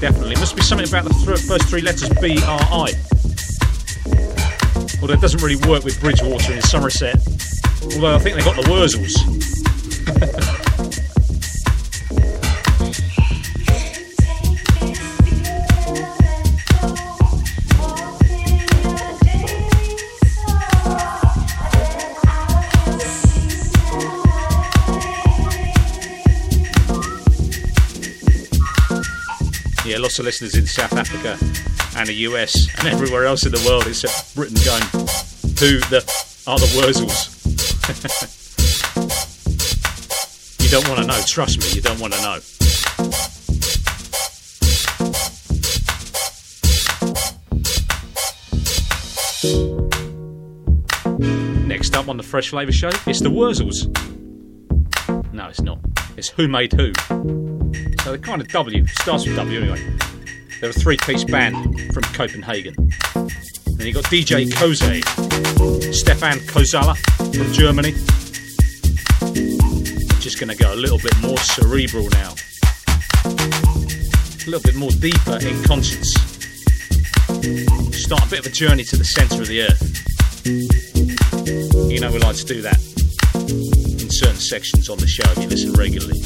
Definitely. 0.01 0.37
Must 0.37 0.57
be 0.57 0.63
something 0.63 0.89
about 0.89 1.05
the 1.05 1.11
th- 1.11 1.41
first 1.41 1.69
three 1.69 1.83
letters 1.83 2.09
B 2.21 2.39
R 2.45 2.61
I. 2.61 2.95
Although 5.01 5.15
it 5.15 5.21
doesn't 5.21 5.43
really 5.43 5.57
work 5.69 5.85
with 5.85 6.01
Bridgewater 6.01 6.53
in 6.53 6.63
Somerset. 6.63 7.17
Although 7.95 8.15
I 8.15 8.19
think 8.19 8.37
they've 8.37 8.45
got 8.45 8.57
the 8.57 8.63
Wurzels. 8.63 9.15
Lots 29.99 30.21
of 30.21 30.27
listeners 30.27 30.55
in 30.55 30.65
South 30.65 30.93
Africa 30.93 31.37
and 31.97 32.09
the 32.09 32.15
US 32.15 32.69
and 32.79 32.87
everywhere 32.87 33.27
else 33.27 33.45
in 33.45 33.51
the 33.51 33.63
world 33.67 33.85
except 33.89 34.33
Britain 34.37 34.57
going, 34.65 34.83
who 35.59 35.81
the 35.91 35.99
are 36.47 36.57
the 36.57 36.67
Wurzels? 36.79 37.35
you 40.63 40.69
don't 40.71 40.89
want 40.89 41.01
to 41.01 41.07
know, 41.07 41.21
trust 41.27 41.59
me, 41.59 41.69
you 41.73 41.83
don't 41.83 41.99
want 41.99 42.15
to 42.15 42.23
know. 42.23 42.39
Next 51.67 51.97
up 51.97 52.09
on 52.09 52.17
the 52.17 52.23
Fresh 52.23 52.51
Flavour 52.51 52.73
Show, 52.73 52.91
it's 53.07 53.21
the 53.21 53.31
Wurzels. 53.31 53.89
No, 55.35 55.49
it's 55.49 55.61
not. 55.61 55.81
It's 56.17 56.29
Who 56.29 56.47
Made 56.47 56.73
Who. 56.73 57.58
So 58.03 58.13
the 58.13 58.19
kind 58.19 58.41
of 58.41 58.49
W 58.49 58.87
starts 58.87 59.27
with 59.27 59.37
W 59.37 59.61
anyway. 59.61 59.97
They're 60.61 60.71
a 60.71 60.73
three-piece 60.73 61.25
band 61.25 61.93
from 61.93 62.03
Copenhagen. 62.15 62.75
Then 63.15 63.87
you 63.87 63.93
got 63.93 64.05
DJ 64.05 64.51
Koze, 64.51 65.03
Stefan 65.95 66.39
Kozalla 66.39 66.97
from 67.37 67.53
Germany. 67.53 67.93
Just 70.21 70.41
going 70.41 70.49
to 70.49 70.57
go 70.57 70.73
a 70.73 70.77
little 70.77 70.99
bit 70.99 71.17
more 71.21 71.39
cerebral 71.39 72.09
now. 72.11 72.35
a 73.25 74.51
little 74.51 74.63
bit 74.63 74.75
more 74.75 74.91
deeper 74.91 75.39
in 75.47 75.63
conscience. 75.65 76.13
Start 77.95 78.27
a 78.27 78.31
bit 78.31 78.41
of 78.41 78.47
a 78.47 78.51
journey 78.51 78.85
to 78.85 78.97
the 78.97 79.05
centre 79.05 79.43
of 79.43 79.49
the 79.49 79.63
earth. 79.63 79.83
You 81.91 82.01
know 82.01 82.11
we 82.11 82.19
like 82.19 82.37
to 82.37 82.45
do 82.45 82.63
that 82.63 82.79
in 83.35 84.11
certain 84.11 84.37
sections 84.37 84.89
on 84.89 84.99
the 84.99 85.07
show 85.07 85.31
if 85.33 85.39
you 85.39 85.49
listen 85.49 85.73
regularly. 85.75 86.19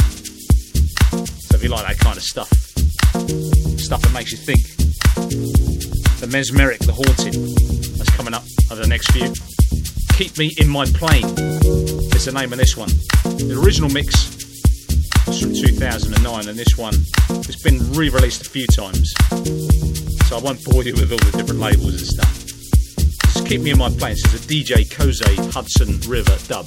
If 1.63 1.71
you 1.71 1.77
like 1.77 1.87
that 1.87 1.99
kind 2.01 2.17
of 2.17 2.25
stuff, 2.25 2.51
stuff 3.79 4.03
that 4.03 4.11
makes 4.13 4.33
you 4.33 4.37
think, 4.37 4.67
the 6.19 6.27
mesmeric, 6.27 6.81
the 6.81 6.91
haunting, 6.91 7.39
that's 7.95 8.11
coming 8.17 8.35
up 8.35 8.43
over 8.73 8.83
the 8.83 8.89
next 8.89 9.13
few. 9.13 9.31
Keep 10.19 10.39
Me 10.39 10.51
in 10.59 10.69
My 10.69 10.87
Plane 10.87 11.23
is 12.19 12.25
the 12.25 12.33
name 12.35 12.53
of 12.53 12.59
this 12.59 12.77
one. 12.77 12.89
The 13.23 13.63
original 13.63 13.91
mix 13.91 14.11
was 15.29 15.39
from 15.39 15.55
2009, 15.55 16.49
and 16.49 16.59
this 16.59 16.77
one 16.77 16.95
has 17.47 17.55
been 17.63 17.79
re 17.93 18.09
released 18.09 18.43
a 18.43 18.51
few 18.51 18.67
times. 18.67 19.15
So 20.27 20.39
I 20.39 20.41
won't 20.43 20.65
bore 20.65 20.83
you 20.83 20.95
with 20.95 21.13
all 21.13 21.23
the 21.31 21.31
different 21.31 21.61
labels 21.61 21.95
and 21.95 22.11
stuff. 22.11 22.43
Just 23.39 23.47
keep 23.47 23.61
me 23.61 23.71
in 23.71 23.79
my 23.79 23.89
plane. 23.89 24.19
This 24.19 24.35
is 24.35 24.45
a 24.45 24.49
DJ 24.49 24.83
Koze 24.91 25.23
Hudson 25.55 26.01
River 26.11 26.35
dub. 26.51 26.67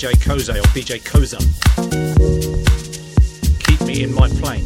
DJ 0.00 0.12
Koze 0.12 0.48
or 0.48 0.62
DJ 0.72 0.98
Koza. 1.02 1.38
Keep 3.66 3.82
me 3.82 4.02
in 4.02 4.14
my 4.14 4.28
plane. 4.28 4.64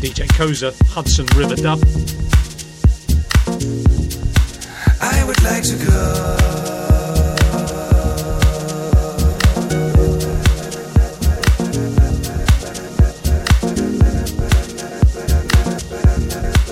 DJ 0.00 0.26
Koza, 0.34 0.74
Hudson 0.88 1.26
River 1.36 1.54
Dub. 1.54 1.78
I 5.00 5.24
would 5.24 5.40
like 5.44 5.62
to 5.62 5.76
go. 5.86 6.36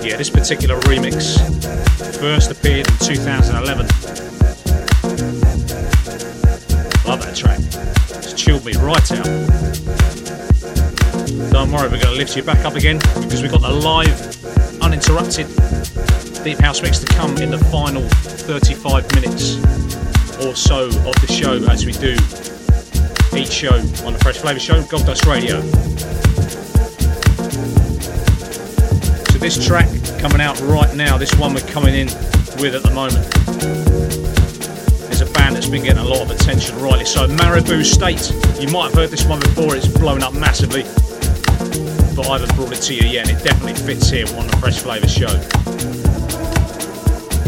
Yeah, 0.03 0.17
this 0.17 0.29
particular 0.29 0.77
remix 0.81 1.39
first 2.19 2.51
appeared 2.51 2.89
in 2.89 2.97
2011. 2.97 4.02
Chilled 8.43 8.65
me 8.65 8.73
right 8.73 9.11
out. 9.13 9.25
Don't 11.49 11.71
worry, 11.71 11.87
we're 11.87 12.01
going 12.01 12.11
to 12.11 12.17
lift 12.17 12.35
you 12.35 12.43
back 12.43 12.65
up 12.65 12.75
again 12.75 12.97
because 12.97 13.41
we've 13.41 13.49
got 13.49 13.61
the 13.61 13.69
live, 13.71 14.81
uninterrupted 14.81 15.47
Deep 16.43 16.59
House 16.59 16.81
mix 16.81 16.99
to 16.99 17.05
come 17.05 17.37
in 17.37 17.51
the 17.51 17.57
final 17.71 18.01
35 18.01 19.15
minutes 19.15 19.55
or 20.43 20.57
so 20.57 20.87
of 20.87 21.15
the 21.21 21.27
show 21.29 21.53
as 21.69 21.85
we 21.85 21.93
do 21.93 22.15
each 23.39 23.53
show 23.53 23.75
on 24.05 24.11
the 24.11 24.19
Fresh 24.21 24.39
Flavour 24.39 24.59
Show, 24.59 24.83
Gold 24.87 25.05
Dust 25.05 25.25
Radio. 25.25 25.61
So 29.31 29.37
this 29.37 29.65
track 29.65 29.87
coming 30.19 30.41
out 30.41 30.59
right 30.63 30.93
now, 30.93 31.17
this 31.17 31.33
one 31.35 31.53
we're 31.53 31.61
coming 31.61 31.95
in 31.95 32.07
with 32.59 32.75
at 32.75 32.83
the 32.83 32.91
moment, 32.93 34.02
band 35.43 35.57
that's 35.57 35.67
been 35.67 35.83
getting 35.83 36.01
a 36.01 36.07
lot 36.07 36.21
of 36.21 36.31
attention 36.31 36.73
rightly. 36.79 37.03
So 37.03 37.27
Maribou 37.27 37.83
State, 37.83 38.31
you 38.61 38.71
might 38.71 38.85
have 38.85 38.93
heard 38.93 39.09
this 39.09 39.25
one 39.25 39.41
before, 39.41 39.75
it's 39.75 39.87
blown 39.87 40.23
up 40.23 40.33
massively, 40.33 40.83
but 42.15 42.29
I 42.29 42.39
haven't 42.39 42.55
brought 42.55 42.71
it 42.71 42.81
to 42.83 42.93
you 42.95 43.05
yet, 43.09 43.27
and 43.27 43.37
it 43.37 43.43
definitely 43.43 43.73
fits 43.73 44.09
here 44.09 44.25
on 44.37 44.47
the 44.47 44.55
Fresh 44.57 44.79
Flavour 44.79 45.09
Show. 45.09 45.33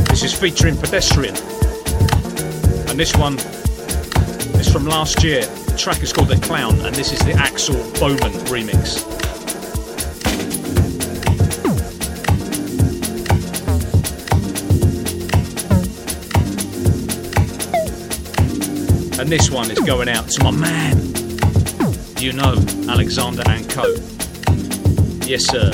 This 0.09 0.23
is 0.23 0.33
featuring 0.33 0.75
Pedestrian, 0.75 1.35
and 2.89 2.99
this 2.99 3.15
one 3.15 3.35
is 4.59 4.69
from 4.69 4.85
last 4.85 5.23
year. 5.23 5.45
The 5.45 5.77
track 5.77 6.03
is 6.03 6.11
called 6.11 6.27
The 6.27 6.39
Clown, 6.45 6.77
and 6.81 6.93
this 6.95 7.13
is 7.13 7.19
the 7.19 7.31
Axel 7.31 7.75
Boman 7.93 8.33
remix. 8.49 9.14
And 19.25 19.31
this 19.31 19.49
one 19.49 19.71
is 19.71 19.79
going 19.79 20.07
out 20.07 20.29
to 20.29 20.43
my 20.43 20.51
man. 20.51 20.97
You 22.19 22.31
know, 22.33 22.63
Alexander 22.87 23.41
and 23.47 23.67
Co. 23.67 23.95
Yes, 25.25 25.45
sir. 25.45 25.71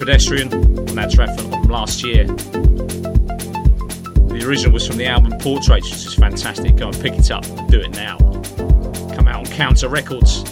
Pedestrian 0.00 0.52
on 0.52 0.96
that 0.96 1.12
track 1.12 1.38
from 1.38 1.50
last 1.64 2.02
year. 2.02 2.24
The 4.26 4.42
original 4.46 4.72
was 4.72 4.86
from 4.86 4.96
the 4.96 5.06
album 5.06 5.38
Portraits, 5.38 5.90
which 5.90 6.06
is 6.06 6.14
fantastic. 6.14 6.76
Go 6.76 6.88
and 6.88 7.00
pick 7.00 7.12
it 7.12 7.30
up, 7.30 7.44
do 7.68 7.80
it 7.80 7.90
now. 7.90 8.16
Come 9.14 9.28
out 9.28 9.46
on 9.46 9.52
Counter 9.54 9.88
Records 9.88 10.42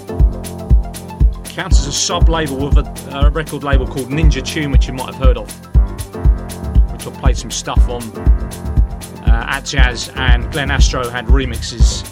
counts 1.59 1.81
as 1.81 1.89
a 1.89 1.93
sub 1.93 2.29
label 2.29 2.57
with 2.57 2.79
a, 2.79 3.19
a 3.19 3.31
record 3.31 3.65
label 3.65 3.85
called 3.85 4.11
Ninja 4.11 4.47
Tune, 4.47 4.71
which 4.71 4.87
you 4.87 4.93
might 4.93 5.13
have 5.13 5.17
heard 5.17 5.37
of, 5.37 5.51
which 6.93 7.05
I 7.05 7.11
played 7.19 7.37
some 7.37 7.51
stuff 7.51 7.89
on 7.89 8.01
uh, 9.27 9.47
at 9.49 9.65
Jazz, 9.65 10.09
and 10.15 10.49
Glenn 10.53 10.71
Astro 10.71 11.09
had 11.09 11.27
remixes 11.27 12.07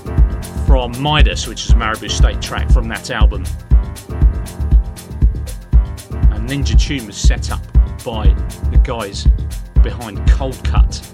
from 0.66 1.01
Midas, 1.01 1.47
which 1.47 1.64
is 1.64 1.70
a 1.70 1.74
Maribou 1.74 2.11
State 2.11 2.43
track 2.43 2.68
from 2.72 2.89
that 2.89 3.09
album. 3.12 3.45
Ninja 6.47 6.78
Tune 6.78 7.07
was 7.07 7.16
set 7.16 7.51
up 7.51 7.61
by 8.05 8.28
the 8.70 8.80
guys 8.84 9.24
behind 9.82 10.18
Coldcut. 10.28 11.05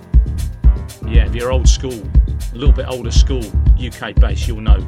Yeah, 1.08 1.24
if 1.24 1.34
you're 1.34 1.50
old 1.50 1.66
school, 1.66 1.94
a 1.94 2.54
little 2.54 2.74
bit 2.74 2.86
older 2.86 3.10
school, 3.10 3.42
UK 3.82 4.14
based, 4.16 4.46
you'll 4.46 4.60
know 4.60 4.80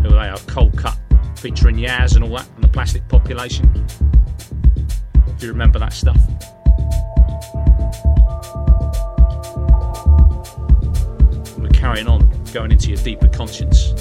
who 0.00 0.10
they 0.10 0.28
are. 0.28 0.38
Coldcut 0.46 0.96
featuring 1.36 1.74
Yazz 1.74 2.14
and 2.14 2.24
all 2.24 2.30
that, 2.36 2.48
and 2.54 2.62
the 2.62 2.68
plastic 2.68 3.06
population. 3.08 3.84
If 5.26 5.42
you 5.42 5.48
remember 5.48 5.80
that 5.80 5.92
stuff. 5.92 6.20
We're 11.58 11.68
carrying 11.70 12.06
on, 12.06 12.30
going 12.52 12.70
into 12.70 12.90
your 12.90 12.98
deeper 12.98 13.26
conscience. 13.26 13.92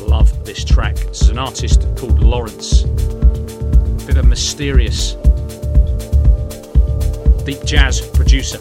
Love 0.00 0.44
this 0.44 0.64
track. 0.64 0.96
Is 1.10 1.28
an 1.28 1.38
artist 1.38 1.86
called 1.96 2.18
Lawrence. 2.18 2.84
Of 4.10 4.26
mysterious 4.26 5.14
deep 7.44 7.64
jazz 7.64 8.00
producer. 8.00 8.58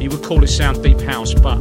You 0.00 0.08
would 0.10 0.22
call 0.22 0.40
his 0.40 0.56
sound 0.56 0.82
deep 0.82 1.00
house, 1.02 1.34
but 1.34 1.60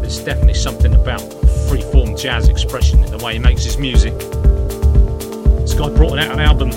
there's 0.00 0.18
definitely 0.20 0.54
something 0.54 0.94
about 0.94 1.20
free-form 1.68 2.16
jazz 2.16 2.48
expression 2.48 3.04
in 3.04 3.10
the 3.10 3.18
way 3.22 3.34
he 3.34 3.38
makes 3.38 3.64
his 3.64 3.76
music. 3.76 4.18
This 5.60 5.74
guy 5.74 5.90
brought 5.90 6.18
out 6.18 6.32
an 6.32 6.40
album 6.40 6.70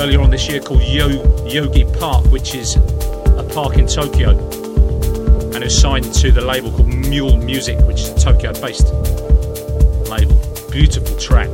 earlier 0.00 0.20
on 0.20 0.30
this 0.30 0.48
year 0.48 0.60
called 0.60 0.82
Yo 0.84 1.08
Yogi 1.46 1.84
Park, 1.98 2.24
which 2.26 2.54
is 2.54 2.76
a 2.76 3.46
park 3.52 3.76
in 3.76 3.88
Tokyo, 3.88 4.30
and 5.52 5.64
is 5.64 5.78
signed 5.78 6.14
to 6.14 6.30
the 6.30 6.42
label 6.42 6.70
called 6.70 6.88
Mule 6.88 7.32
Musiq, 7.32 7.84
which 7.86 8.02
is 8.02 8.10
a 8.10 8.18
Tokyo-based 8.18 8.94
label. 10.08 10.36
Beautiful 10.70 11.16
track. 11.18 11.50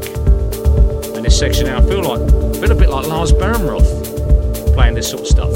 This 1.34 1.40
section 1.40 1.66
now, 1.66 1.78
I 1.78 1.80
feel 1.88 2.00
like 2.00 2.20
I 2.20 2.52
feel 2.60 2.70
a 2.70 2.76
bit 2.76 2.90
like 2.90 3.08
Lars 3.08 3.32
Behrenroth 3.32 4.72
playing 4.72 4.94
this 4.94 5.10
sort 5.10 5.22
of 5.22 5.26
stuff. 5.26 5.52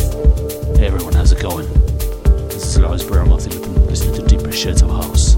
Hey 0.76 0.88
everyone, 0.88 1.12
how's 1.12 1.30
it 1.30 1.40
going? 1.40 1.68
This 2.48 2.64
is 2.64 2.80
Lars 2.80 3.04
you've 3.04 3.12
been 3.62 3.86
listening 3.86 4.16
to 4.16 4.22
Deeper 4.26 4.50
Shades 4.50 4.82
of 4.82 4.90
House. 4.90 5.36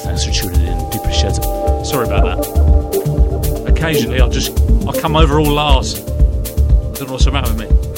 Thanks 0.03 0.23
for 0.23 0.31
tuning 0.31 0.61
in, 0.61 0.89
Deeper 0.89 1.11
Shades 1.11 1.37
of 1.39 1.43
Sorry 1.85 2.07
about 2.07 2.23
that. 2.23 2.47
Occasionally, 3.67 4.21
I'll 4.21 4.29
just 4.29 4.57
I'll 4.87 4.93
come 4.93 5.17
over 5.17 5.37
all 5.37 5.51
Lars. 5.51 5.99
I 5.99 6.03
don't 6.05 7.07
know 7.07 7.11
what's 7.11 7.25
the 7.25 7.31
matter 7.31 7.53
with 7.53 7.69
me. 7.69 7.90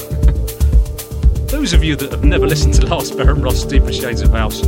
Those 1.63 1.71
of 1.71 1.79
you 1.81 1.95
that 1.95 2.11
have 2.11 2.25
never 2.25 2.45
listened 2.45 2.73
to 2.73 2.85
Lars 2.85 3.09
Behrenroth's 3.09 3.63
Deeper 3.63 3.93
Shades 3.93 4.19
of 4.19 4.31
House, 4.31 4.61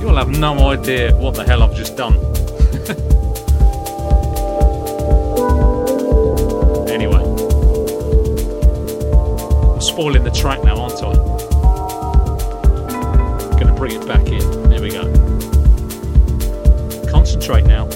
you'll 0.00 0.14
have 0.14 0.28
no 0.28 0.70
idea 0.70 1.12
what 1.16 1.34
the 1.34 1.42
hell 1.42 1.60
I've 1.60 1.74
just 1.74 1.96
done. 1.96 2.14
anyway, 6.88 7.18
I'm 9.74 9.80
spoiling 9.80 10.22
the 10.22 10.30
track 10.30 10.62
now, 10.62 10.82
aren't 10.82 11.02
I? 11.02 11.14
Gonna 13.58 13.74
bring 13.74 14.00
it 14.00 14.06
back 14.06 14.28
in. 14.28 14.70
There 14.70 14.80
we 14.80 14.90
go. 14.90 15.02
Concentrate 17.10 17.64
now. 17.64 17.88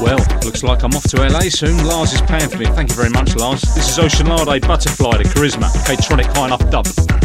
Well, 0.00 0.18
looks 0.44 0.62
like 0.62 0.82
I'm 0.82 0.94
off 0.94 1.04
to 1.10 1.16
LA 1.18 1.50
soon. 1.50 1.84
Lars 1.84 2.14
is 2.14 2.22
paying 2.22 2.48
for 2.48 2.56
me. 2.56 2.64
Thank 2.64 2.88
you 2.88 2.96
very 2.96 3.10
much, 3.10 3.36
Lars. 3.36 3.60
This 3.74 3.90
is 3.90 3.98
Osunlade 3.98 4.66
Butterfly, 4.66 5.18
to 5.18 5.24
Karizma, 5.24 5.70
Kaytronik 5.84 6.34
High 6.34 6.46
Enough 6.46 6.70
Dub. 6.70 7.19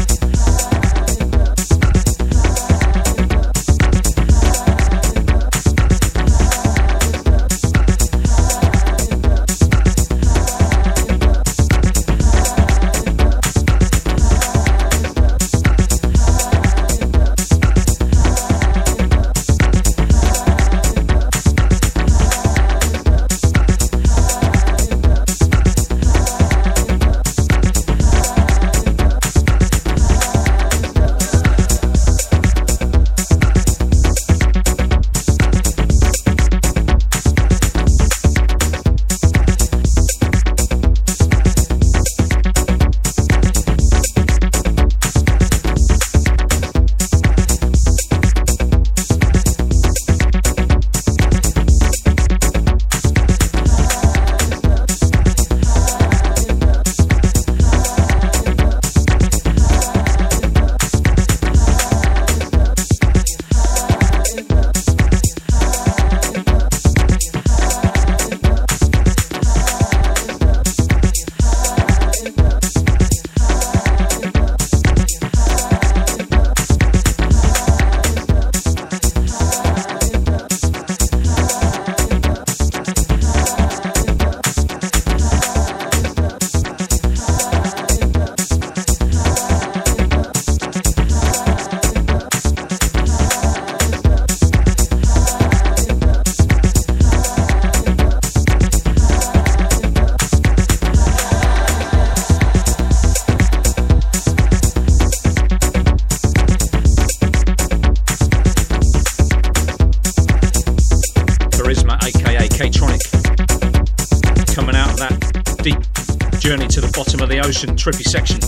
Trippy 117.85 118.03
section. 118.03 118.39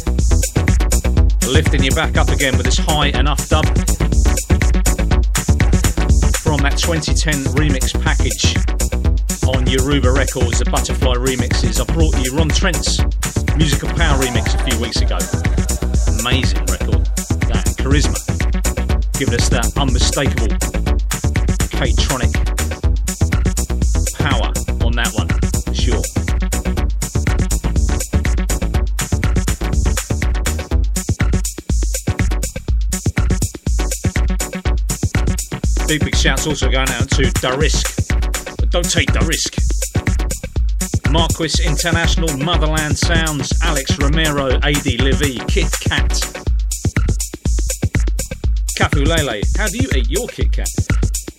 Lifting 1.47 1.83
you 1.83 1.91
back 1.91 2.17
up 2.17 2.29
again 2.29 2.57
with 2.57 2.65
this 2.65 2.79
high 2.79 3.09
enough 3.09 3.47
dub 3.49 3.65
from 6.41 6.57
that 6.65 6.75
2010 6.79 7.43
remix 7.53 7.93
package 8.01 8.57
on 9.45 9.67
Yoruba 9.67 10.11
Records, 10.11 10.57
the 10.57 10.65
Butterfly 10.71 11.17
remixes. 11.17 11.79
I 11.79 11.85
brought 11.93 12.17
you 12.25 12.35
Ron 12.35 12.49
Trent's 12.49 12.97
Musical 13.55 13.89
Power 13.89 14.06
shouts 36.27 36.45
also 36.45 36.69
going 36.69 36.89
out 36.89 37.09
to 37.09 37.21
Darisk. 37.39 38.09
But 38.59 38.69
don't 38.69 38.91
take 38.91 39.09
the 39.13 39.23
risk. 39.23 39.55
Marquis 41.09 41.63
International, 41.65 42.35
Motherland 42.37 42.97
Sounds, 42.97 43.53
Alex 43.63 43.97
Romero, 43.97 44.59
AD 44.61 44.85
Livy, 44.99 45.39
Kit 45.47 45.71
Kat. 45.79 46.11
Kafu 48.75 49.07
Lele, 49.07 49.41
how 49.55 49.67
do 49.67 49.77
you 49.77 49.87
eat 49.95 50.09
your 50.09 50.27
Kit 50.27 50.51
Kat? 50.51 50.67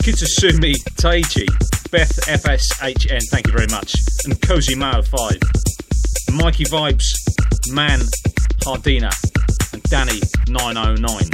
Kitasumi 0.01 0.73
Taiji, 0.97 1.45
Beth 1.91 2.25
FSHN, 2.25 3.29
thank 3.29 3.47
you 3.47 3.53
very 3.53 3.69
much. 3.69 3.95
And 4.25 4.41
Cozy 4.41 4.75
Mao 4.75 5.03
5. 5.03 5.39
Mikey 6.33 6.65
Vibes, 6.65 7.13
Man 7.75 8.01
Hardina, 8.65 9.13
and 9.75 9.83
Danny 9.83 10.23
909. 10.49 11.29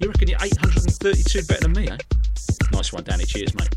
You 0.00 0.08
reckon 0.08 0.28
you're 0.28 0.38
832 0.40 1.46
better 1.46 1.62
than 1.62 1.72
me, 1.72 1.88
eh? 1.88 1.96
one, 2.92 3.04
Danny. 3.04 3.24
Cheers, 3.24 3.54
mate. 3.54 3.76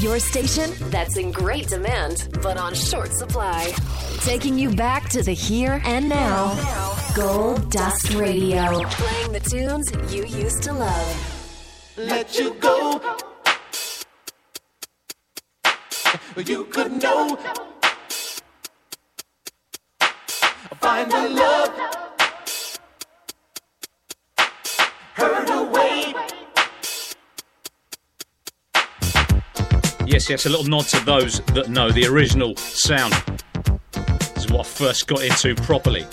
Your 0.00 0.18
station 0.18 0.70
that's 0.90 1.16
in 1.16 1.32
great 1.32 1.68
demand, 1.68 2.28
but 2.42 2.56
on 2.56 2.74
short 2.74 3.12
supply. 3.14 3.72
Taking 4.20 4.58
you 4.58 4.74
back 4.74 5.08
to 5.10 5.22
the 5.22 5.32
here 5.32 5.80
and 5.84 6.08
now. 6.08 6.54
Gold 7.14 7.70
Dust 7.70 8.14
Radio. 8.14 8.82
Playing 8.84 9.32
the 9.32 9.40
tunes 9.40 10.14
you 10.14 10.24
used 10.26 10.62
to 10.64 10.72
love. 10.72 11.92
Let 11.96 12.38
you 12.38 12.54
go. 12.54 12.85
Yes, 30.16 30.30
yes, 30.30 30.46
a 30.46 30.48
little 30.48 30.64
nod 30.64 30.86
to 30.86 31.04
those 31.04 31.40
that 31.52 31.68
know 31.68 31.90
the 31.90 32.06
original 32.06 32.56
sound. 32.56 33.12
This 34.34 34.46
is 34.46 34.50
what 34.50 34.60
I 34.60 34.62
first 34.62 35.06
got 35.06 35.22
into 35.22 35.54
properly. 35.56 36.06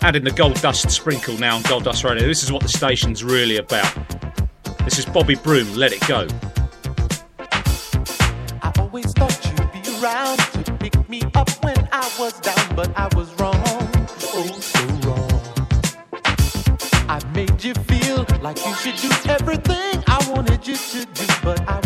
Adding 0.00 0.22
the 0.22 0.32
gold 0.32 0.62
dust 0.62 0.88
sprinkle 0.92 1.36
now 1.38 1.56
on 1.56 1.62
Gold 1.62 1.82
Dust 1.82 2.04
Radio. 2.04 2.24
This 2.24 2.44
is 2.44 2.52
what 2.52 2.62
the 2.62 2.68
station's 2.68 3.24
really 3.24 3.56
about. 3.56 3.92
This 4.84 5.00
is 5.00 5.06
Bobby 5.06 5.34
Broom, 5.34 5.74
Let 5.74 5.92
It 5.92 6.06
Go. 6.06 6.28
I 8.62 8.72
always 8.78 9.12
thought 9.14 9.36
you'd 9.46 9.72
be 9.72 9.82
around 10.00 10.38
to 10.38 10.72
pick 10.74 11.08
me 11.08 11.20
up 11.34 11.50
when 11.64 11.88
I 11.90 12.08
was 12.16 12.38
down, 12.38 12.76
but 12.76 12.96
I 12.96 13.08
was 13.16 13.28
wrong. 13.40 13.60
Oh, 13.66 14.56
so 14.60 14.86
wrong. 15.08 15.34
I 17.08 17.20
made 17.34 17.64
you 17.64 17.74
feel 17.74 18.24
like 18.40 18.64
you 18.64 18.72
should 18.76 18.96
do 18.98 19.10
everything 19.28 20.04
I 20.06 20.30
wanted 20.30 20.64
you 20.64 20.76
to 20.76 21.04
do, 21.06 21.26
but 21.42 21.60
I 21.68 21.83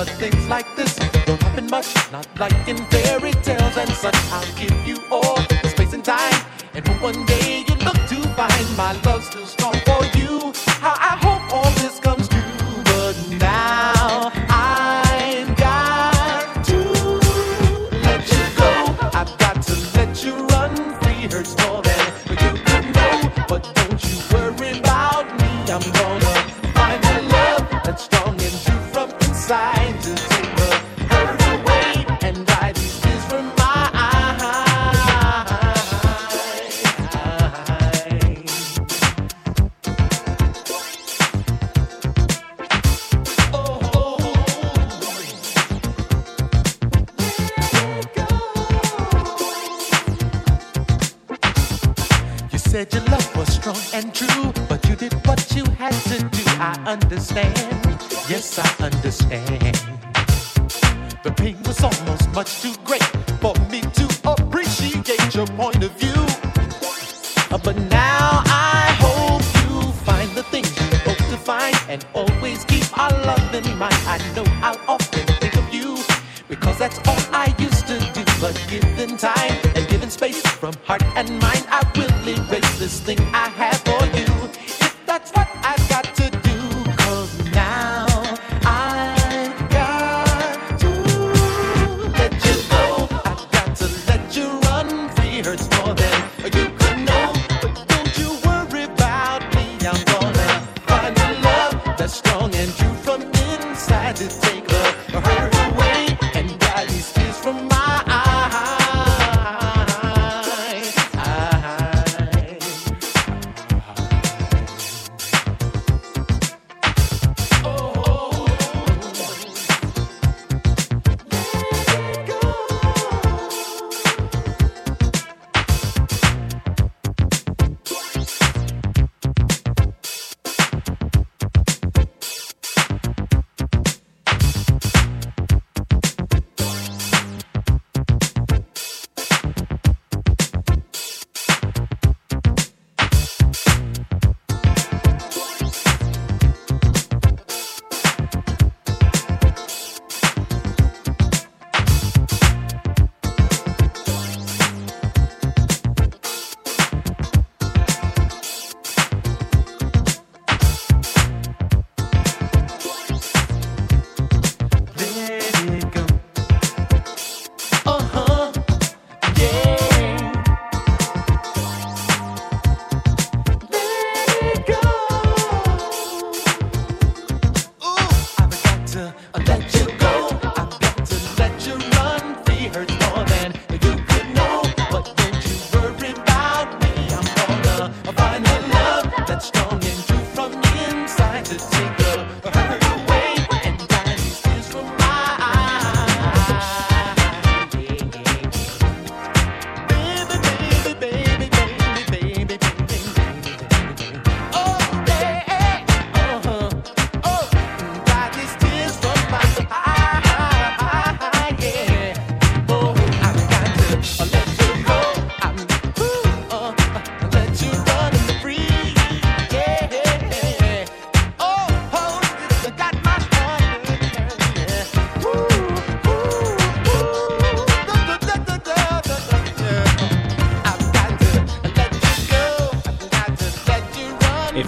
but 0.00 0.08
things 0.16 0.48
like 0.48 0.64
this 0.76 0.94
don't 1.26 1.42
happen 1.42 1.66
much, 1.68 1.94
not 2.10 2.26
like 2.38 2.56
in 2.66 2.78
fairy 2.86 3.32
tales 3.44 3.76
and 3.76 3.90
such. 3.90 4.16
I'll 4.32 4.52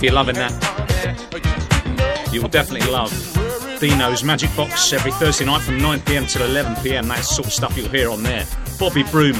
If 0.02 0.06
you're 0.06 0.14
loving 0.14 0.34
that, 0.34 0.52
you 2.32 2.42
will 2.42 2.48
definitely 2.48 2.90
love 2.90 3.12
Dino's 3.78 4.24
Magic 4.24 4.50
Box 4.56 4.92
every 4.92 5.12
Thursday 5.12 5.44
night 5.44 5.62
from 5.62 5.78
9 5.78 6.00
pm 6.00 6.26
till 6.26 6.44
11 6.44 6.82
pm. 6.82 7.06
That 7.06 7.24
sort 7.24 7.46
of 7.46 7.52
stuff 7.52 7.76
you'll 7.76 7.88
hear 7.88 8.10
on 8.10 8.24
there. 8.24 8.44
Bobby 8.80 9.04
Broom, 9.04 9.36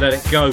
Let 0.00 0.14
It 0.14 0.26
Go. 0.30 0.52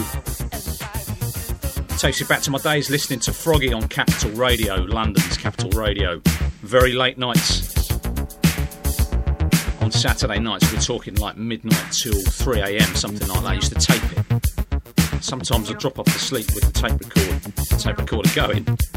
Takes 1.97 2.19
you 2.19 2.25
back 2.25 2.41
to 2.41 2.51
my 2.51 2.57
days 2.57 2.89
listening 2.89 3.21
to 3.21 3.31
Froggy 3.31 3.71
on 3.71 3.87
Capital 3.87 4.31
Radio, 4.31 4.75
London's 4.75 5.37
Capital 5.37 5.69
Radio. 5.79 6.21
Very 6.59 6.91
late 6.91 7.17
nights. 7.17 7.89
On 9.79 9.91
Saturday 9.91 10.39
nights, 10.39 10.73
we're 10.73 10.81
talking 10.81 11.15
like 11.15 11.37
midnight 11.37 11.93
till 11.93 12.21
3 12.21 12.59
am, 12.59 12.95
something 12.95 13.25
like 13.29 13.39
that. 13.43 13.49
I 13.49 13.53
used 13.53 13.71
to 13.71 13.79
tape 13.79 14.03
it 14.11 14.41
sometimes 15.21 15.71
I 15.71 15.75
drop 15.75 15.99
off 15.99 16.05
to 16.05 16.19
sleep 16.19 16.47
with 16.53 16.65
the 16.65 16.71
tape 16.73 16.99
recorder, 16.99 17.77
tape 17.77 17.97
recorder 17.97 18.29
going 18.35 18.90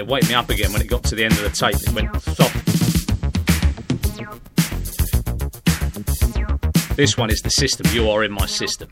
it 0.00 0.06
woke 0.06 0.26
me 0.26 0.34
up 0.34 0.48
again 0.48 0.72
when 0.72 0.80
it 0.80 0.88
got 0.88 1.04
to 1.04 1.14
the 1.14 1.22
end 1.22 1.34
of 1.34 1.42
the 1.42 1.50
tape. 1.50 1.74
It 1.74 1.92
went 1.92 2.08
stop. 2.22 2.50
This 6.96 7.18
one 7.18 7.30
is 7.30 7.42
the 7.42 7.50
system. 7.50 7.86
You 7.92 8.08
are 8.08 8.24
in 8.24 8.32
my 8.32 8.46
system. 8.46 8.88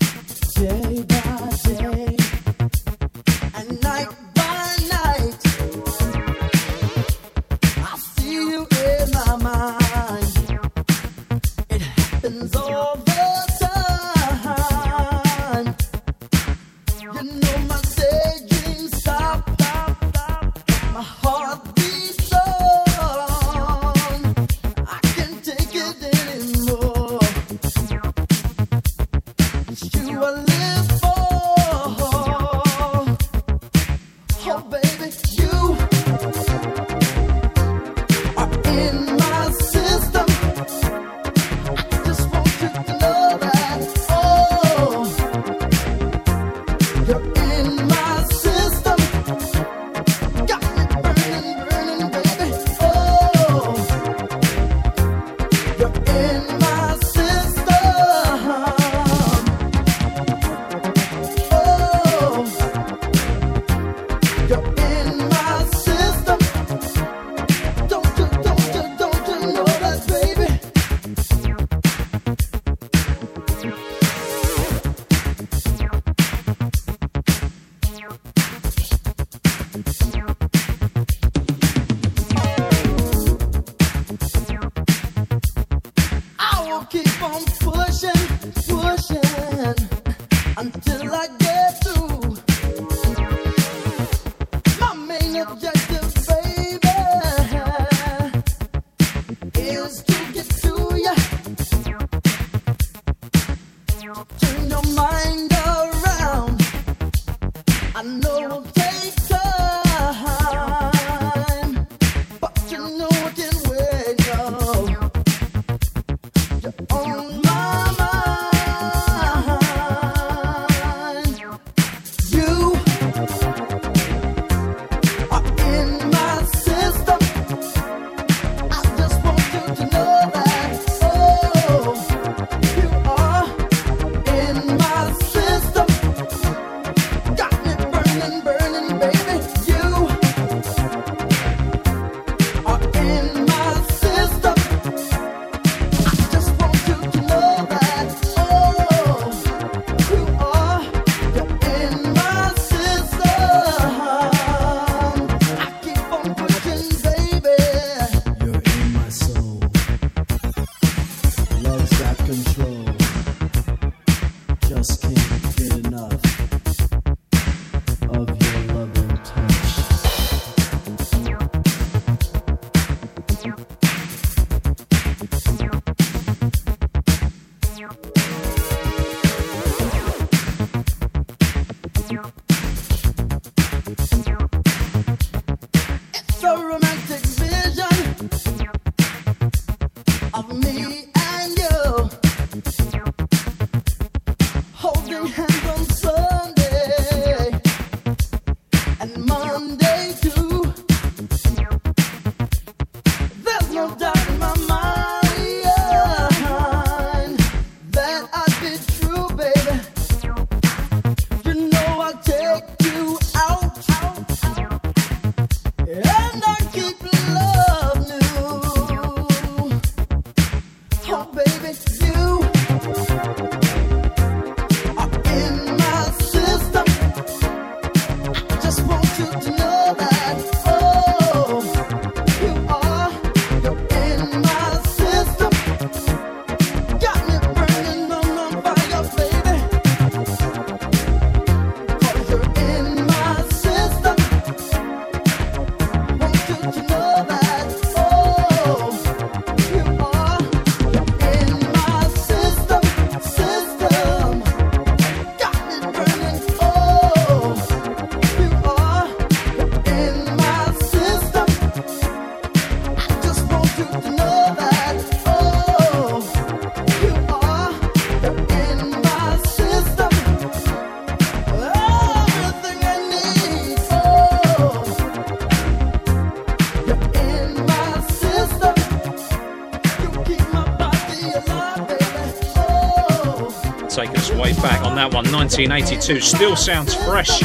Back 284.62 284.82
on 284.82 284.96
that 284.96 285.14
one, 285.14 285.30
1982. 285.30 286.20
Still 286.20 286.56
sounds 286.56 286.92
fresh. 286.92 287.42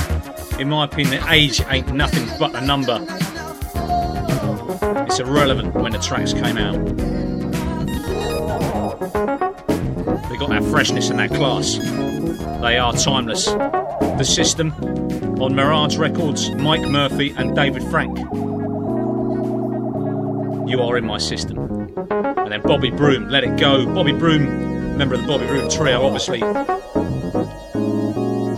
In 0.60 0.70
my 0.70 0.86
opinion, 0.86 1.24
age 1.30 1.62
ain't 1.70 1.94
nothing 1.94 2.28
but 2.40 2.56
a 2.56 2.62
number. 2.62 3.06
It's 5.06 5.20
irrelevant 5.20 5.76
when 5.76 5.92
the 5.92 6.00
tracks 6.00 6.34
came 6.34 6.58
out. 6.58 6.74
They 10.28 10.38
got 10.38 10.50
that 10.50 10.64
freshness 10.72 11.12
and 11.12 11.20
that 11.20 11.30
class. 11.30 11.78
They 12.62 12.78
are 12.80 12.94
timeless. 12.94 13.46
The 13.46 14.24
System 14.24 14.72
on 15.40 15.54
Mirage 15.54 15.98
Records, 15.98 16.50
Mic 16.52 16.82
Murphy 16.82 17.34
and 17.38 17.56
David 17.56 17.84
Frank. 17.92 18.18
You 20.68 20.82
are 20.82 20.98
in 20.98 21.06
my 21.06 21.20
system. 21.20 21.60
And 22.10 22.52
then 22.52 22.62
Bobby 22.64 22.90
Broom, 22.90 23.30
Let 23.30 23.44
It 23.44 23.60
Go. 23.60 23.86
Bobby 23.94 24.14
Broom, 24.14 24.98
member 24.98 25.14
of 25.14 25.22
the 25.22 25.28
Bobby 25.28 25.46
Broom 25.46 25.70
trio, 25.70 26.04
obviously. 26.04 26.42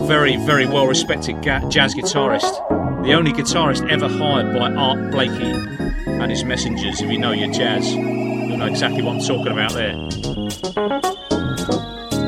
Very, 0.06 0.36
very 0.36 0.66
well 0.66 0.86
respected 0.86 1.42
ga- 1.42 1.68
jazz 1.68 1.94
guitarist. 1.94 2.52
The 3.04 3.12
only 3.12 3.32
guitarist 3.32 3.88
ever 3.90 4.08
hired 4.08 4.54
by 4.56 4.70
Art 4.72 5.10
Blakey 5.10 5.50
and 6.06 6.30
his 6.30 6.44
messengers. 6.44 7.00
If 7.00 7.10
you 7.10 7.18
know 7.18 7.32
your 7.32 7.50
jazz, 7.52 7.92
you'll 7.92 8.56
know 8.56 8.66
exactly 8.66 9.02
what 9.02 9.16
I'm 9.16 9.20
talking 9.20 9.52
about 9.52 9.72
there. 9.72 9.94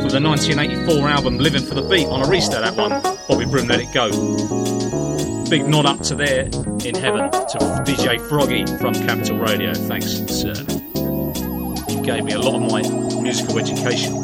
From 0.00 0.08
the 0.10 0.20
1984 0.20 1.08
album 1.08 1.38
Living 1.38 1.62
for 1.62 1.74
the 1.74 1.82
Beat 1.88 2.06
on 2.06 2.22
Arista, 2.22 2.60
that 2.60 2.74
one, 2.76 2.90
Bobby 3.28 3.44
Broom 3.44 3.68
Let 3.68 3.80
It 3.80 3.92
Go. 3.94 4.10
Big 5.48 5.66
nod 5.68 5.86
up 5.86 6.00
to 6.02 6.14
there 6.16 6.46
in 6.84 6.94
heaven 6.96 7.30
to 7.30 7.58
DJ 7.86 8.20
Froggy 8.28 8.66
from 8.78 8.94
Capital 8.94 9.38
Radio. 9.38 9.72
Thanks, 9.72 10.06
sir. 10.26 10.54
You 11.88 12.02
gave 12.02 12.24
me 12.24 12.32
a 12.32 12.38
lot 12.40 12.54
of 12.56 12.70
my 12.72 12.82
musical 13.22 13.58
education. 13.58 14.17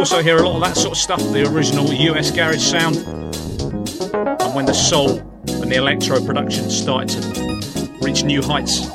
Also 0.00 0.22
hear 0.22 0.38
a 0.38 0.48
lot 0.48 0.54
of 0.54 0.62
that 0.62 0.80
sort 0.80 0.92
of 0.92 0.96
stuff, 0.96 1.20
the 1.30 1.46
original 1.52 1.92
US 1.92 2.30
garage 2.30 2.62
sound, 2.62 2.96
and 2.96 4.54
when 4.54 4.64
the 4.64 4.72
soul 4.72 5.18
and 5.46 5.70
the 5.70 5.74
electro 5.74 6.24
production 6.24 6.70
started 6.70 7.22
to 7.22 7.98
reach 8.00 8.24
new 8.24 8.40
heights 8.40 8.88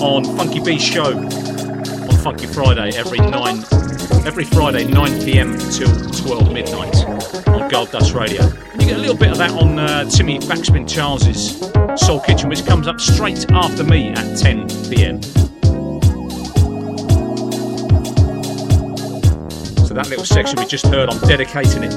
on 0.00 0.24
Funky 0.38 0.60
B's 0.60 0.82
show 0.82 1.18
on 1.18 2.16
Funky 2.22 2.46
Friday 2.46 2.96
every 2.96 3.18
nine 3.18 3.62
every 4.24 4.44
Friday 4.44 4.86
9 4.86 5.22
p.m. 5.22 5.58
till 5.58 5.94
12 6.12 6.50
midnight 6.50 6.96
on 7.48 7.68
Gold 7.68 7.90
Dust 7.90 8.14
Radio. 8.14 8.42
And 8.42 8.80
you 8.80 8.88
get 8.88 8.96
a 8.96 9.00
little 9.00 9.18
bit 9.18 9.30
of 9.30 9.36
that 9.36 9.50
on 9.50 9.78
uh, 9.78 10.08
Timmy 10.08 10.38
Backspin 10.38 10.88
Charles's 10.88 11.58
Soul 12.02 12.20
Kitchen, 12.20 12.48
which 12.48 12.64
comes 12.64 12.88
up 12.88 13.02
straight 13.02 13.44
after 13.50 13.84
me 13.84 14.12
at 14.12 14.38
10 14.38 14.66
p.m. 14.88 15.20
So 19.88 19.94
that 19.94 20.10
little 20.10 20.26
section 20.26 20.58
we 20.58 20.66
just 20.66 20.86
heard, 20.88 21.08
I'm 21.08 21.18
dedicating 21.26 21.82
it 21.82 21.92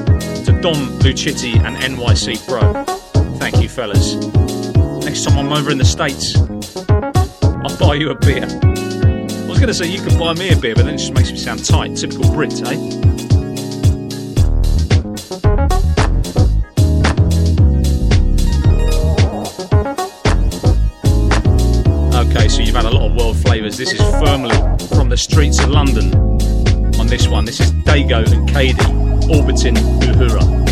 to 0.46 0.58
Dom 0.62 0.76
Lucitti 1.02 1.62
and 1.62 1.76
NYC 1.76 2.48
Bro. 2.48 2.86
Thank 3.38 3.62
you, 3.62 3.68
fellas. 3.68 4.16
Next 5.04 5.26
time 5.26 5.38
I'm 5.38 5.52
over 5.52 5.72
in 5.72 5.78
the 5.78 5.84
States, 5.84 6.38
I'll 6.38 7.78
buy 7.78 7.96
you 7.96 8.12
a 8.12 8.16
beer. 8.16 8.46
I 8.46 9.46
was 9.46 9.60
going 9.60 9.68
to 9.68 9.74
say 9.74 9.88
you 9.88 10.02
can 10.02 10.18
buy 10.18 10.34
me 10.36 10.54
a 10.54 10.56
beer, 10.56 10.74
but 10.74 10.86
then 10.86 10.94
it 10.94 11.00
just 11.00 11.14
makes 11.14 11.32
me 11.32 11.38
sound 11.38 11.66
tight. 11.66 11.98
Typical 11.98 12.32
Brit, 12.34 12.62
eh? 12.62 12.78
Okay, 22.24 22.48
so 22.48 22.62
you've 22.62 22.74
had 22.74 22.86
a 22.86 22.90
lot 22.90 23.12
of 23.12 23.18
world 23.18 23.36
flavours. 23.36 23.78
This 23.78 23.92
is 23.92 24.00
firmly 24.24 24.56
from 24.96 25.10
the 25.10 25.18
streets 25.18 25.62
of 25.62 25.72
London. 25.72 26.32
This 27.12 27.28
one, 27.28 27.44
this 27.44 27.60
is 27.60 27.72
Dego 27.72 28.20
and 28.20 28.48
Kaidi 28.48 29.36
orbiting 29.36 29.76
Uhura. 29.76 30.71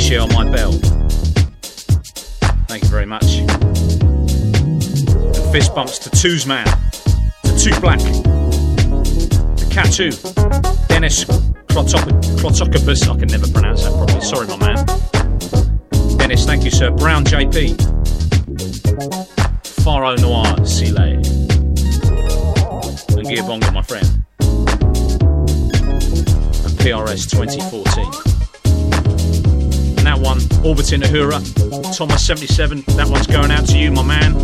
thank 0.00 0.10
you. 0.10 0.20
On 0.20 0.32
my 0.32 0.44
bell. 0.50 0.72
Thank 2.68 2.82
you 2.84 2.88
very 2.88 3.06
much. 3.06 3.38
And 3.38 3.50
fist 5.52 5.74
bumps 5.74 5.98
to 6.00 6.10
Two's 6.10 6.46
Man, 6.46 6.66
to 7.42 7.58
Two 7.58 7.78
Black, 7.80 7.98
to 7.98 9.66
Katu, 9.70 10.10
Dennis 10.88 11.24
Klotokopus. 11.24 13.08
I 13.08 13.16
can 13.18 13.28
never 13.28 13.48
pronounce 13.52 13.82
that 13.84 13.92
properly. 13.92 14.20
Sorry, 14.22 14.46
my 14.46 14.56
man. 14.56 14.86
Dennis, 16.18 16.44
thank 16.46 16.64
you, 16.64 16.70
sir. 16.70 16.90
Brown 16.90 17.24
JP, 17.24 17.76
Faro 19.84 20.16
Noir 20.16 20.64
Sile, 20.64 21.20
and 23.16 23.26
Gearbonga, 23.26 23.72
my 23.72 23.82
friend. 23.82 24.06
PRS 26.80 27.28
2014. 27.30 28.39
And 30.00 30.06
that 30.06 30.18
one, 30.18 30.40
Orbiting 30.64 31.02
Ahura, 31.02 31.42
Thomas 31.92 32.26
77. 32.26 32.84
That 32.96 33.06
one's 33.10 33.26
going 33.26 33.50
out 33.50 33.66
to 33.66 33.78
you, 33.78 33.92
my 33.92 34.02
man. 34.02 34.34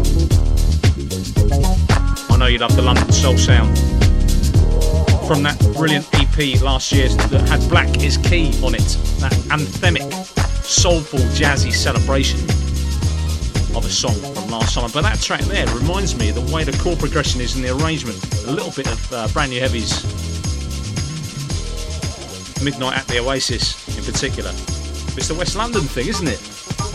I 2.29 2.37
know 2.37 2.45
you 2.45 2.59
love 2.59 2.77
the 2.77 2.83
London 2.83 3.11
Soul 3.11 3.39
Sound. 3.39 3.75
From 5.27 5.43
that 5.45 5.59
brilliant 5.75 6.07
EP 6.13 6.61
last 6.61 6.93
year 6.93 7.09
that 7.09 7.49
had 7.49 7.67
Black 7.71 7.89
is 8.05 8.19
Key 8.19 8.53
on 8.63 8.75
it. 8.75 8.85
That 9.21 9.33
anthemic, 9.49 10.13
soulful, 10.63 11.21
jazzy 11.33 11.73
celebration 11.73 12.39
of 13.75 13.87
a 13.87 13.89
song 13.89 14.13
from 14.35 14.51
last 14.51 14.75
summer. 14.75 14.91
But 14.93 15.05
that 15.05 15.23
track 15.23 15.41
there 15.41 15.67
reminds 15.69 16.19
me 16.19 16.29
of 16.29 16.35
the 16.35 16.55
way 16.55 16.65
the 16.65 16.77
chord 16.83 16.99
progression 16.99 17.41
is 17.41 17.57
in 17.57 17.63
the 17.63 17.75
arrangement. 17.75 18.23
A 18.45 18.51
little 18.51 18.73
bit 18.73 18.89
of 18.89 19.11
uh, 19.11 19.27
Brand 19.29 19.53
New 19.53 19.61
Heavies 19.61 20.05
Midnight 22.63 22.99
at 22.99 23.07
the 23.07 23.21
Oasis 23.21 23.97
in 23.97 24.05
particular. 24.05 24.53
It's 25.17 25.29
the 25.29 25.35
West 25.35 25.57
London 25.57 25.81
thing, 25.81 26.09
isn't 26.09 26.29
it? 26.29 26.41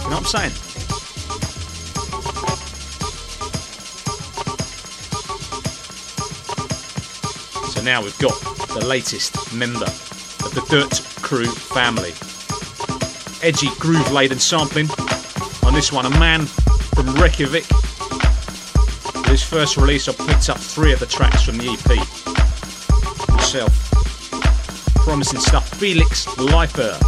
You 0.04 0.10
know 0.12 0.18
what 0.18 0.20
I'm 0.20 0.26
saying? 0.26 0.52
So 7.72 7.82
now 7.82 8.04
we've 8.04 8.18
got 8.20 8.40
the 8.80 8.86
latest 8.86 9.54
member 9.56 9.86
of 9.86 10.52
the 10.54 10.62
Dirt 10.70 11.02
Crew 11.24 11.48
family. 11.48 12.14
Edgy 13.42 13.70
groove 13.80 14.12
laden 14.12 14.38
sampling. 14.38 14.88
On 15.66 15.74
this 15.74 15.92
one, 15.92 16.06
a 16.06 16.20
man 16.20 16.46
from 16.46 17.08
Reykjavik. 17.16 17.66
With 19.16 19.26
his 19.26 19.42
first 19.44 19.78
release, 19.78 20.08
I 20.08 20.14
picked 20.14 20.48
up 20.48 20.60
three 20.60 20.94
of 20.94 21.00
the 21.00 21.08
tracks 21.08 21.42
from 21.42 21.58
the 21.58 21.70
EP. 21.70 23.30
Myself. 23.30 23.74
Promising 24.98 25.40
stuff. 25.40 25.68
Felix 25.80 26.28
Leifur 26.38 27.00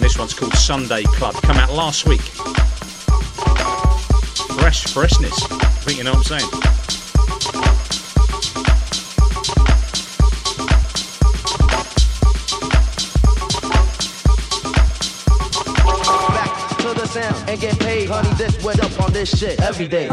and 0.00 0.04
this 0.06 0.18
one's 0.18 0.32
called 0.32 0.54
Sunday 0.54 1.02
Club. 1.02 1.34
Come 1.42 1.58
out 1.58 1.70
last 1.72 2.06
week. 2.06 2.22
Fresh, 4.58 4.84
freshness. 4.94 5.36
I 5.50 5.56
think 5.84 5.98
you 5.98 6.04
know 6.04 6.12
what 6.12 6.30
I'm 6.32 6.40
saying. 6.40 6.50
Back 16.30 16.76
to 16.78 16.94
the 16.98 17.06
sound 17.06 17.50
and 17.50 17.60
get 17.60 17.78
paid, 17.78 18.08
honey. 18.08 18.30
This 18.36 18.64
went 18.64 18.82
up 18.82 18.98
on 19.02 19.12
this 19.12 19.38
shit 19.38 19.60
every 19.60 19.88
day. 19.88 20.08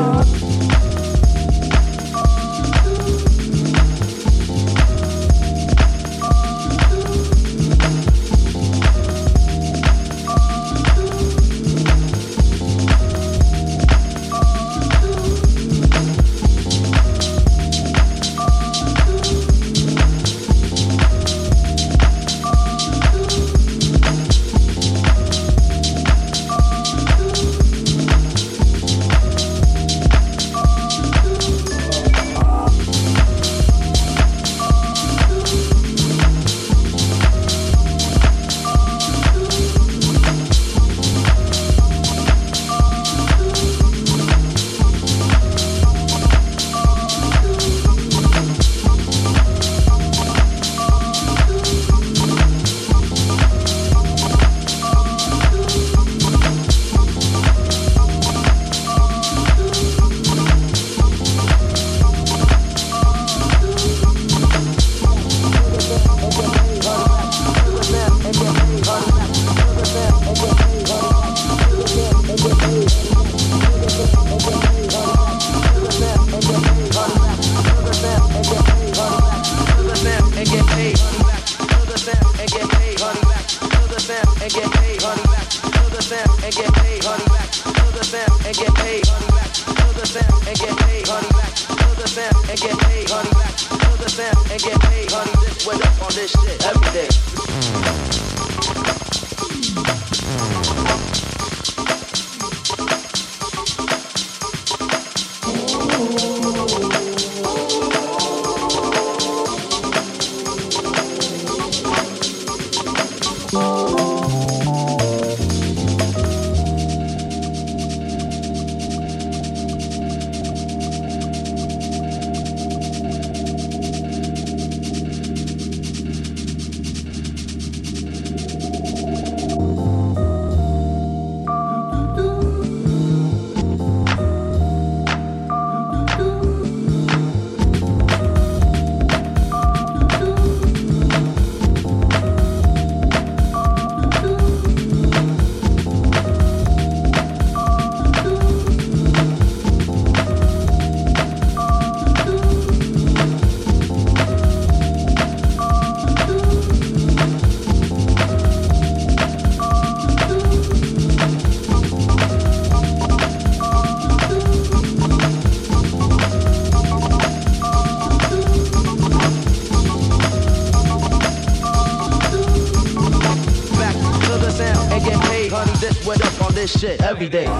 Every 177.17 177.29
day. 177.29 177.56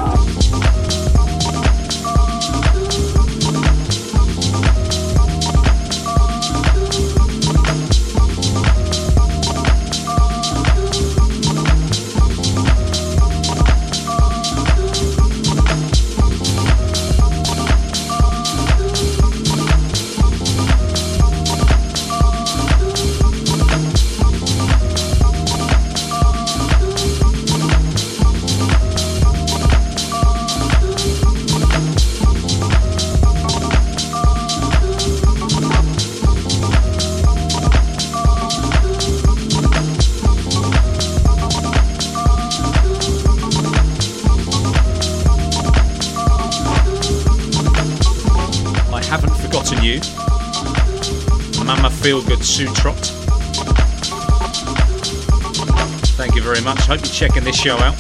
Show 57.58 57.80
out. 57.80 57.96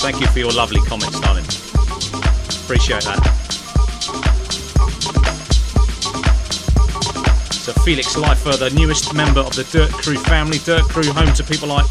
Thank 0.00 0.20
you 0.20 0.28
for 0.28 0.38
your 0.38 0.52
lovely 0.52 0.80
comments, 0.86 1.18
darling. 1.18 1.44
Appreciate 2.64 3.02
that. 3.02 3.18
So 7.50 7.72
Felix 7.82 8.14
Leifur, 8.14 8.56
the 8.56 8.70
newest 8.74 9.12
member 9.12 9.40
of 9.40 9.56
the 9.56 9.64
Dirt 9.64 9.90
Crew 9.90 10.16
family. 10.16 10.58
Dirt 10.58 10.84
Crew, 10.84 11.10
home 11.12 11.34
to 11.34 11.42
people 11.42 11.68
like, 11.68 11.84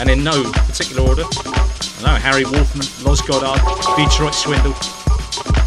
and 0.00 0.10
in 0.10 0.24
no 0.24 0.50
particular 0.52 1.08
order, 1.08 1.24
I 1.24 2.02
know 2.02 2.16
Harry 2.16 2.44
Wolfman, 2.44 2.86
Loz 3.06 3.22
Goddard, 3.22 3.62
Detroit 3.96 4.34
Swindle, 4.34 4.74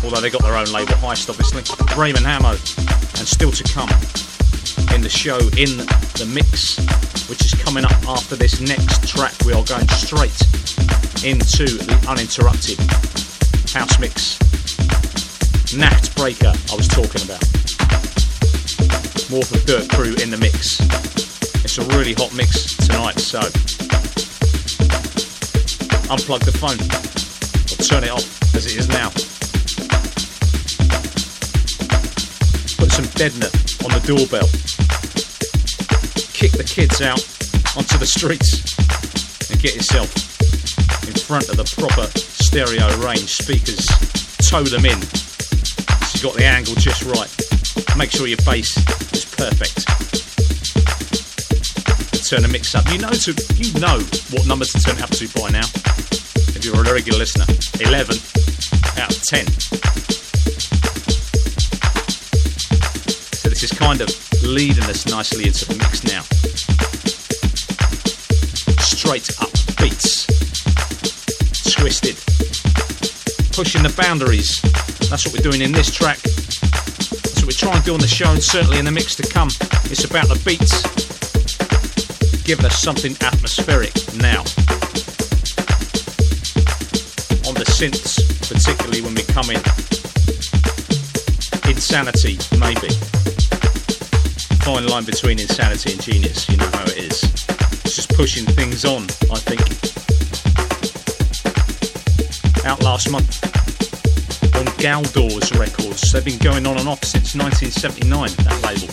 although 0.04 0.22
they 0.22 0.30
got 0.30 0.44
their 0.44 0.58
own 0.58 0.68
label, 0.74 0.94
Heist 0.96 1.30
obviously, 1.30 1.64
Raymond 1.98 2.26
Hamo, 2.26 2.52
and 2.52 3.26
still 3.26 3.52
to 3.52 3.64
come 3.64 3.90
in 4.94 5.02
the 5.02 5.10
show, 5.10 5.40
in 5.58 5.78
the 6.20 6.30
mix, 6.32 6.78
coming 7.64 7.86
up 7.86 8.08
after 8.10 8.36
this 8.36 8.60
next 8.60 9.08
track. 9.08 9.34
We 9.46 9.54
are 9.54 9.64
going 9.64 9.88
straight 9.88 10.36
into 11.24 11.64
the 11.64 11.96
uninterrupted 12.10 12.78
house 13.72 13.98
mix. 14.00 14.38
Nachtbraker, 15.72 16.52
I 16.52 16.76
was 16.76 16.88
talking 16.88 17.24
about. 17.24 17.42
More 19.32 19.44
for 19.44 19.58
Dirt 19.66 19.90
Crew 19.90 20.14
in 20.22 20.30
the 20.30 20.38
mix. 20.38 20.82
It's 21.64 21.78
a 21.78 21.86
really 21.96 22.14
hot 22.14 22.36
mix 22.36 22.76
tonight, 22.76 23.18
so 23.20 23.40
unplug 26.12 26.44
the 26.44 26.52
phone 26.52 26.78
or 27.72 27.78
turn 27.88 28.04
it 28.04 28.12
off 28.12 28.56
as 28.56 28.66
it 28.68 28.76
is 28.76 28.90
now. 28.90 29.10
Put 32.78 32.92
some 32.92 33.06
deadener 33.16 33.52
on 33.86 33.92
the 33.96 34.04
doorbell. 34.06 34.50
Kick 36.34 36.52
the 36.52 36.64
kids 36.64 37.02
out 37.02 37.33
onto 37.94 38.00
the 38.00 38.06
streets 38.06 39.52
and 39.52 39.62
get 39.62 39.76
yourself 39.76 40.10
in 41.06 41.14
front 41.14 41.50
of 41.50 41.58
the 41.58 41.66
proper 41.78 42.08
stereo 42.18 42.88
range 43.06 43.30
speakers. 43.30 43.86
Tow 44.50 44.64
them 44.64 44.86
in. 44.86 45.00
So 45.02 46.18
you 46.18 46.24
got 46.24 46.36
the 46.38 46.46
angle 46.46 46.76
just 46.76 47.04
right. 47.04 47.30
Make 47.98 48.12
sure 48.12 48.26
your 48.26 48.42
bass 48.46 48.78
is 49.14 49.26
perfect. 49.26 49.86
Turn 52.26 52.42
the 52.42 52.48
mix 52.48 52.74
up. 52.74 52.90
You 52.90 52.98
know 52.98 53.12
to 53.12 53.32
you 53.62 53.70
know 53.80 54.00
what 54.34 54.48
number 54.48 54.66
to 54.66 54.78
turn 54.82 54.98
up 55.02 55.12
to 55.12 55.28
by 55.38 55.50
now. 55.50 55.68
If 56.58 56.66
you're 56.66 56.80
a 56.80 56.94
regular 56.94 57.20
listener, 57.20 57.46
11 57.78 58.18
out 59.02 59.12
of 59.14 59.22
10. 59.22 59.46
So 63.38 63.50
this 63.50 63.62
is 63.62 63.72
kind 63.72 64.02
of 64.02 64.10
leading 64.42 64.86
us 64.86 65.06
nicely 65.06 65.46
into 65.46 65.66
the 65.66 65.76
mix 65.78 66.04
now. 66.06 66.24
Straight 69.14 69.42
up 69.42 69.54
beats, 69.78 70.26
twisted, 71.72 72.18
pushing 73.54 73.84
the 73.84 73.94
boundaries. 73.96 74.60
That's 75.08 75.28
what 75.28 75.36
we're 75.36 75.52
doing 75.52 75.62
in 75.62 75.72
this 75.72 75.94
track. 75.94 76.18
That's 76.18 77.38
what 77.38 77.46
we 77.46 77.54
try 77.54 77.76
and 77.76 77.86
do 77.86 77.94
on 77.94 78.00
the 78.00 78.08
show, 78.08 78.32
and 78.32 78.42
certainly 78.42 78.80
in 78.80 78.86
the 78.86 78.92
mix 78.92 79.14
to 79.18 79.24
come. 79.32 79.50
It's 79.94 80.04
about 80.04 80.30
the 80.30 80.42
beats, 80.42 80.82
giving 82.42 82.66
us 82.66 82.82
something 82.82 83.16
atmospheric 83.22 83.94
now. 84.18 84.42
On 87.46 87.54
the 87.54 87.70
synths, 87.70 88.18
particularly 88.50 89.02
when 89.06 89.14
we 89.14 89.22
come 89.30 89.54
in. 89.54 89.62
Insanity, 91.70 92.42
maybe. 92.58 92.90
Fine 94.66 94.88
line 94.88 95.06
between 95.06 95.38
insanity 95.38 95.92
and 95.92 96.02
genius, 96.02 96.50
you 96.50 96.58
know 96.58 96.72
how 96.74 96.86
it 96.86 96.98
is. 96.98 97.53
Pushing 98.16 98.46
things 98.46 98.86
on, 98.86 99.04
I 99.32 99.40
think. 99.40 99.62
Out 102.66 102.82
last 102.84 103.10
month 103.10 103.44
on 104.56 104.66
Galdors 104.78 105.58
Records. 105.60 106.12
They've 106.12 106.24
been 106.24 106.38
going 106.38 106.66
on 106.68 106.78
and 106.78 106.88
off 106.88 107.04
since 107.04 107.36
1979, 107.36 108.30
that 108.46 108.62
label. 108.64 108.88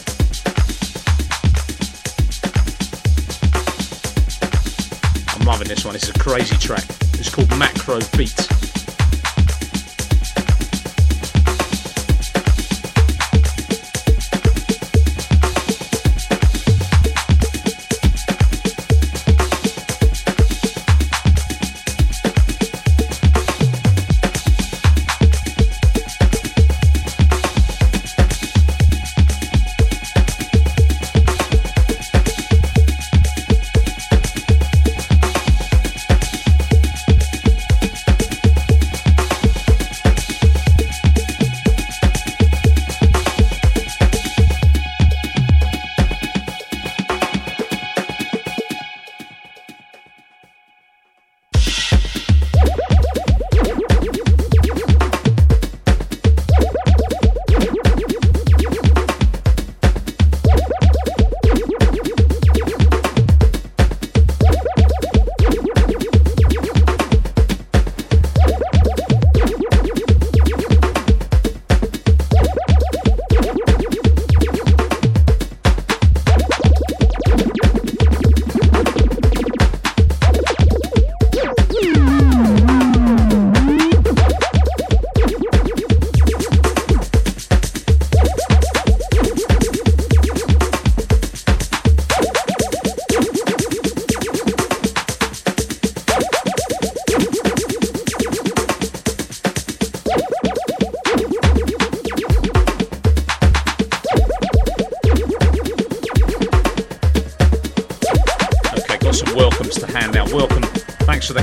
I'm 5.39 5.47
loving 5.47 5.69
this 5.69 5.85
one. 5.85 5.95
It's 5.95 6.09
a 6.09 6.15
crazy 6.15 6.57
track. 6.57 6.85
It's 7.15 7.29
called 7.33 7.51
Macro 7.59 8.01
Beat. 8.17 8.60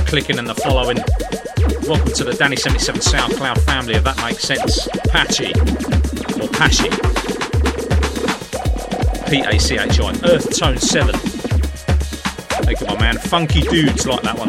Clicking 0.08 0.38
and 0.38 0.48
the 0.48 0.54
following. 0.54 0.96
Welcome 1.86 2.12
to 2.14 2.24
the 2.24 2.32
Danny77 2.32 2.96
SoundCloud 3.12 3.60
family, 3.60 3.94
if 3.94 4.04
that 4.04 4.16
makes 4.16 4.42
sense. 4.42 4.88
Patchy. 5.08 5.50
Or 6.40 6.48
Pashy. 6.48 6.88
P 9.28 9.40
A 9.40 9.60
C 9.60 9.76
H 9.76 10.00
I. 10.00 10.08
Earth 10.26 10.58
Tone 10.58 10.78
7. 10.78 11.14
Thank 12.64 12.80
you, 12.80 12.86
my 12.86 12.98
man. 12.98 13.18
Funky 13.18 13.60
dudes 13.60 14.06
like 14.06 14.22
that 14.22 14.38
one. 14.38 14.48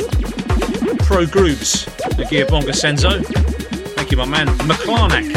Pro 1.00 1.26
Grooves. 1.26 1.84
The 2.16 2.24
Gearbonga 2.24 2.72
Senzo. 2.72 3.22
Thank 3.96 4.12
you, 4.12 4.18
my 4.18 4.26
man. 4.26 4.48
McClarnack 4.60 5.28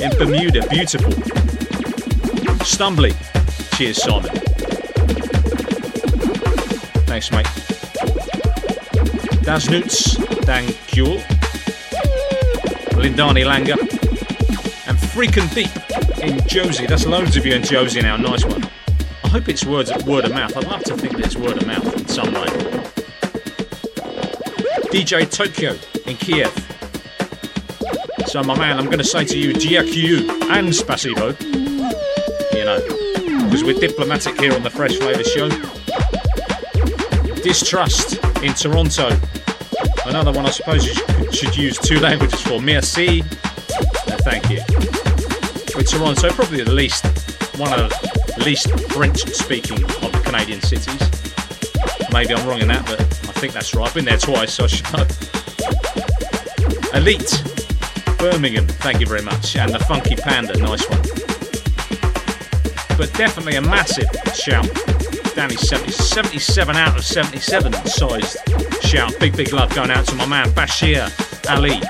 in 0.00 0.10
Bermuda. 0.18 0.66
Beautiful. 0.70 1.12
Stumbly. 2.64 3.14
Cheers, 3.76 4.02
Simon. 4.02 4.34
Thanks, 7.06 7.30
mate. 7.30 7.61
Dasnuts, 9.42 10.16
Dan 10.46 10.64
Kuhl, 10.86 11.18
Lindani 13.02 13.44
Langer, 13.44 13.78
and 14.86 14.96
Freakin' 14.96 15.52
Deep 15.52 16.22
in 16.22 16.46
Josie. 16.46 16.86
That's 16.86 17.06
loads 17.06 17.36
of 17.36 17.44
you 17.44 17.54
in 17.54 17.62
Josie 17.62 18.00
now. 18.00 18.16
Nice 18.16 18.44
one. 18.44 18.62
I 19.24 19.28
hope 19.28 19.48
it's 19.48 19.64
words 19.64 19.90
word 20.04 20.26
of 20.26 20.32
mouth. 20.32 20.56
I'd 20.56 20.64
love 20.64 20.84
to 20.84 20.96
think 20.96 21.16
that 21.16 21.26
it's 21.26 21.36
word 21.36 21.60
of 21.60 21.66
mouth 21.66 21.92
in 21.96 22.06
some 22.06 22.32
way. 22.32 22.46
DJ 24.92 25.28
Tokyo 25.28 25.76
in 26.06 26.16
Kiev. 26.16 26.52
So, 28.26 28.42
my 28.44 28.56
man, 28.56 28.78
I'm 28.78 28.86
going 28.86 28.98
to 28.98 29.04
say 29.04 29.24
to 29.24 29.38
you, 29.38 29.52
GQ 29.52 30.50
and 30.50 30.68
Spasibo. 30.68 31.38
You 32.54 32.64
know, 32.64 32.80
because 33.44 33.64
we're 33.64 33.80
diplomatic 33.80 34.40
here 34.40 34.54
on 34.54 34.62
the 34.62 34.70
Fresh 34.70 34.96
Flavour 34.96 35.24
Show. 35.24 35.48
Distrust 37.42 38.22
in 38.42 38.54
Toronto. 38.54 39.18
Another 40.06 40.32
one 40.32 40.46
I 40.46 40.50
suppose 40.50 40.86
you 40.86 40.94
should- 41.32 41.56
use 41.56 41.78
two 41.78 42.00
languages 42.00 42.40
for. 42.40 42.60
Merci. 42.60 43.20
No, 44.08 44.14
uh, 44.14 44.18
thank 44.18 44.50
you. 44.50 44.60
With 45.76 45.88
Toronto, 45.88 46.28
probably 46.30 46.62
the 46.64 46.72
least, 46.72 47.04
one 47.56 47.72
of 47.72 47.90
the 47.90 48.42
least 48.44 48.68
French 48.90 49.20
speaking 49.32 49.82
of 49.84 50.12
the 50.12 50.20
Canadian 50.24 50.60
cities. 50.60 50.98
Maybe 52.12 52.34
I'm 52.34 52.46
wrong 52.46 52.60
in 52.60 52.68
that, 52.68 52.84
but 52.86 53.00
I 53.00 53.32
think 53.40 53.52
that's 53.52 53.74
right. 53.74 53.86
I've 53.88 53.94
been 53.94 54.04
there 54.04 54.18
twice, 54.18 54.52
so 54.54 54.64
I 54.64 54.66
should 54.66 54.92
know. 54.92 55.06
Elite, 56.94 57.42
Birmingham, 58.18 58.66
thank 58.66 59.00
you 59.00 59.06
very 59.06 59.22
much. 59.22 59.56
And 59.56 59.72
the 59.72 59.78
Funky 59.80 60.16
Panda, 60.16 60.56
nice 60.58 60.84
one. 60.90 61.00
But 62.98 63.12
definitely 63.14 63.56
a 63.56 63.62
massive 63.62 64.08
shout. 64.34 64.68
Danny 65.34 65.56
70, 65.56 65.90
77 65.92 66.76
out 66.76 66.96
of 66.98 67.04
77 67.04 67.72
sized 67.86 68.36
shout. 68.92 69.18
Big, 69.18 69.34
big 69.34 69.54
love 69.54 69.74
going 69.74 69.90
out 69.90 70.04
to 70.04 70.14
my 70.16 70.26
man 70.26 70.50
Bashir 70.50 71.08
Ali. 71.48 71.80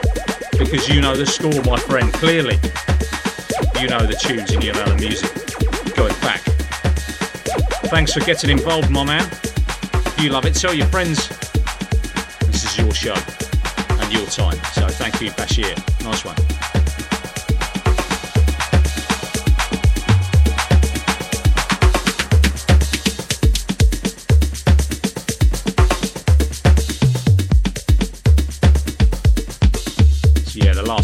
Because 0.57 0.89
you 0.89 1.01
know 1.01 1.17
the 1.17 1.27
score, 1.27 1.61
my 1.65 1.77
friend, 1.77 2.13
clearly. 2.15 2.55
You 3.81 3.89
know 3.89 4.07
the 4.07 4.15
tunes 4.15 4.53
and 4.53 4.63
you 4.63 4.73
know 4.73 4.85
the 4.85 4.95
music. 4.95 5.33
Going 5.97 6.15
back. 6.21 6.41
Thanks 7.91 8.13
for 8.13 8.21
getting 8.21 8.51
involved, 8.51 8.89
my 8.91 9.05
man. 9.05 9.29
If 10.07 10.23
you 10.23 10.31
love 10.31 10.47
it, 10.47 10.55
tell 10.55 10.73
your 10.73 10.87
friends. 10.87 11.29
This 12.47 12.65
is 12.65 12.79
your 12.79 12.95
show 12.95 13.15
and 13.15 14.13
your 14.13 14.27
time. 14.27 14.63
So 14.73 14.87
thank 14.87 15.21
you, 15.21 15.31
Bashir. 15.33 15.75
Nice 16.05 16.25
one. 16.25 16.62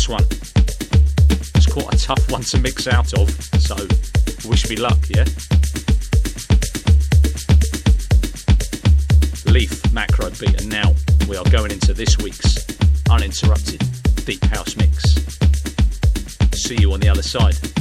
One. 0.08 0.24
It's 1.54 1.70
quite 1.70 1.92
a 1.92 1.98
tough 1.98 2.30
one 2.30 2.40
to 2.42 2.58
mix 2.58 2.88
out 2.88 3.12
of, 3.12 3.30
so 3.60 3.76
wish 4.48 4.68
me 4.70 4.76
luck, 4.76 4.96
yeah? 5.10 5.24
Leaf 9.52 9.92
macro 9.92 10.30
beat, 10.30 10.62
and 10.62 10.70
now 10.70 10.94
we 11.28 11.36
are 11.36 11.44
going 11.50 11.72
into 11.72 11.92
this 11.92 12.16
week's 12.18 12.66
uninterrupted 13.10 13.82
deep 14.24 14.42
house 14.44 14.76
mix. 14.76 15.14
See 16.52 16.76
you 16.80 16.94
on 16.94 17.00
the 17.00 17.08
other 17.10 17.22
side. 17.22 17.77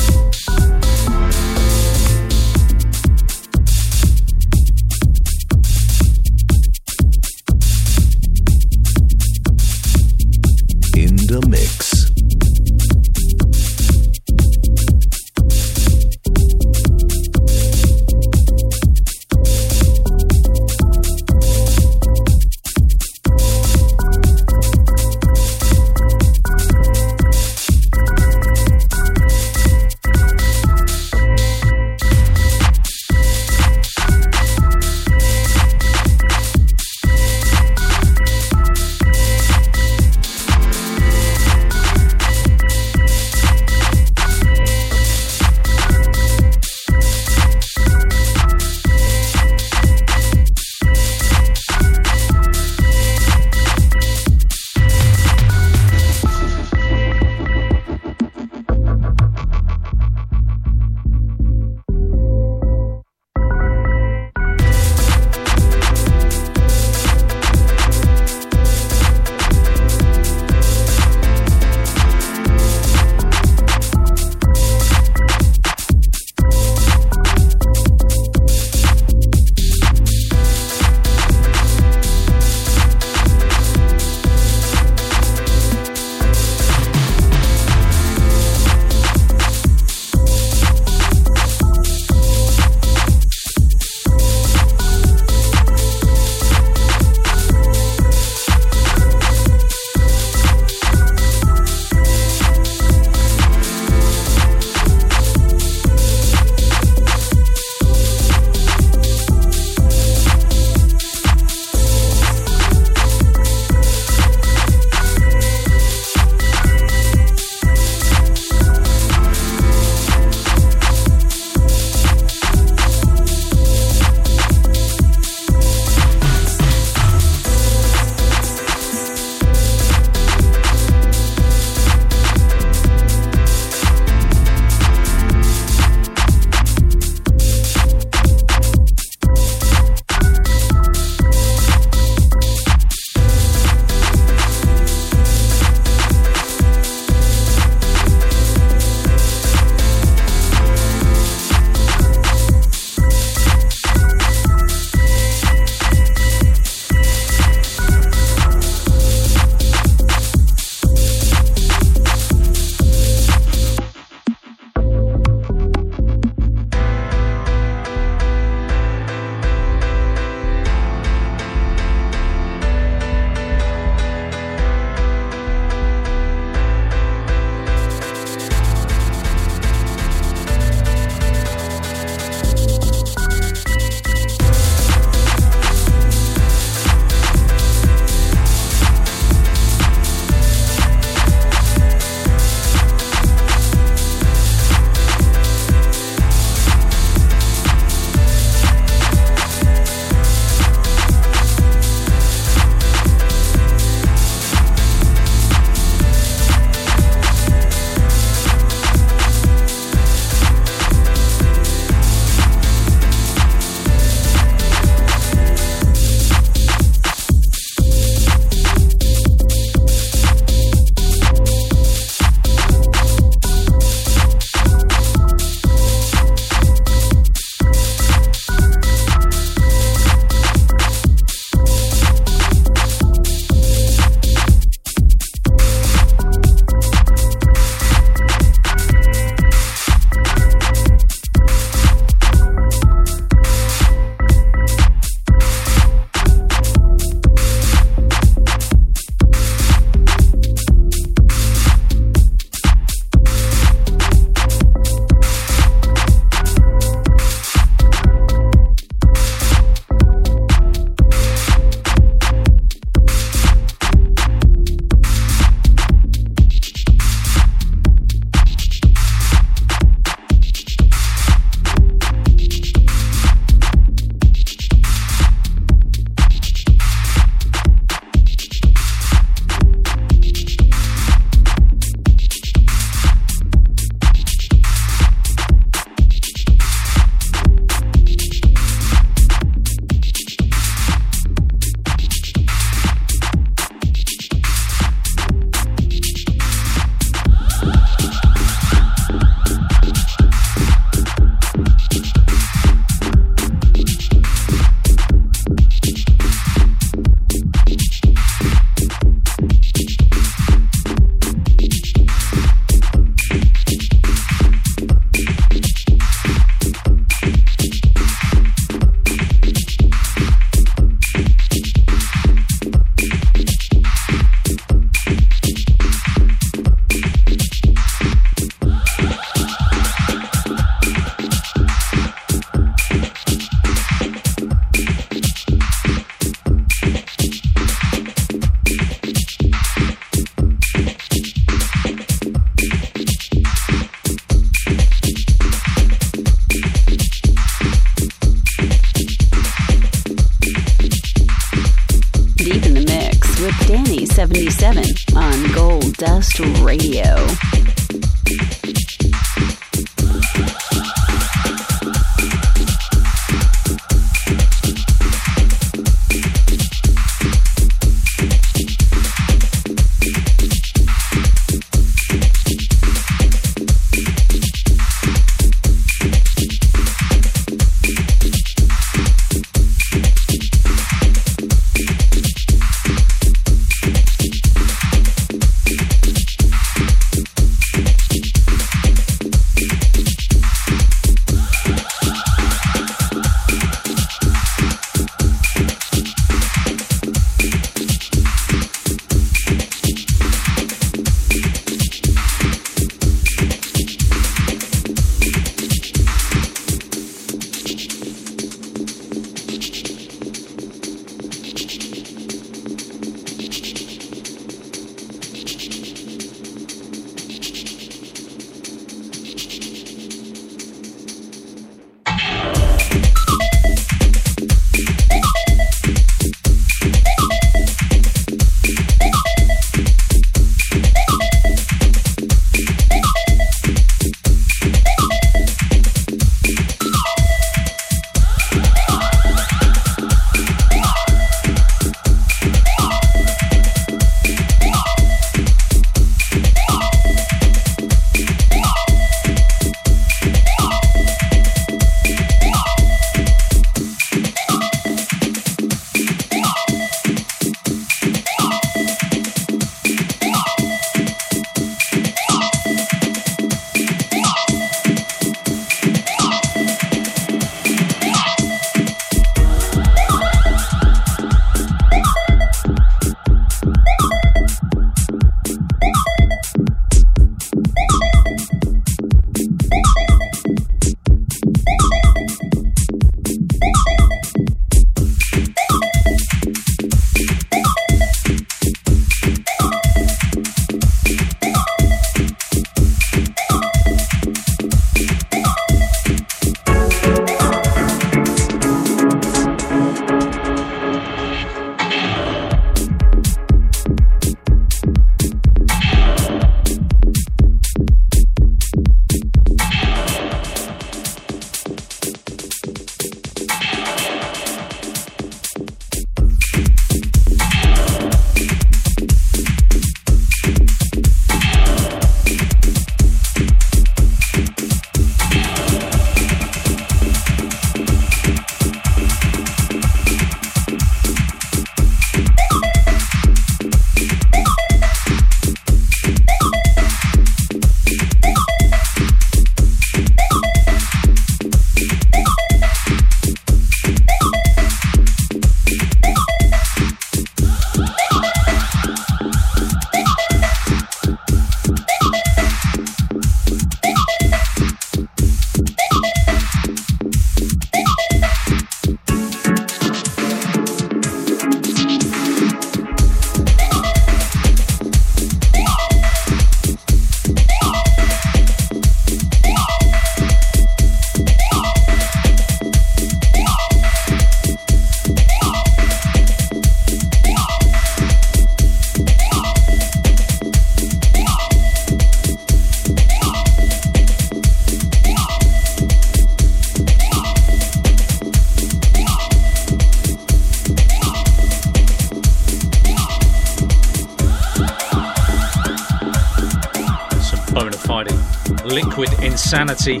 Insanity 599.46 600.00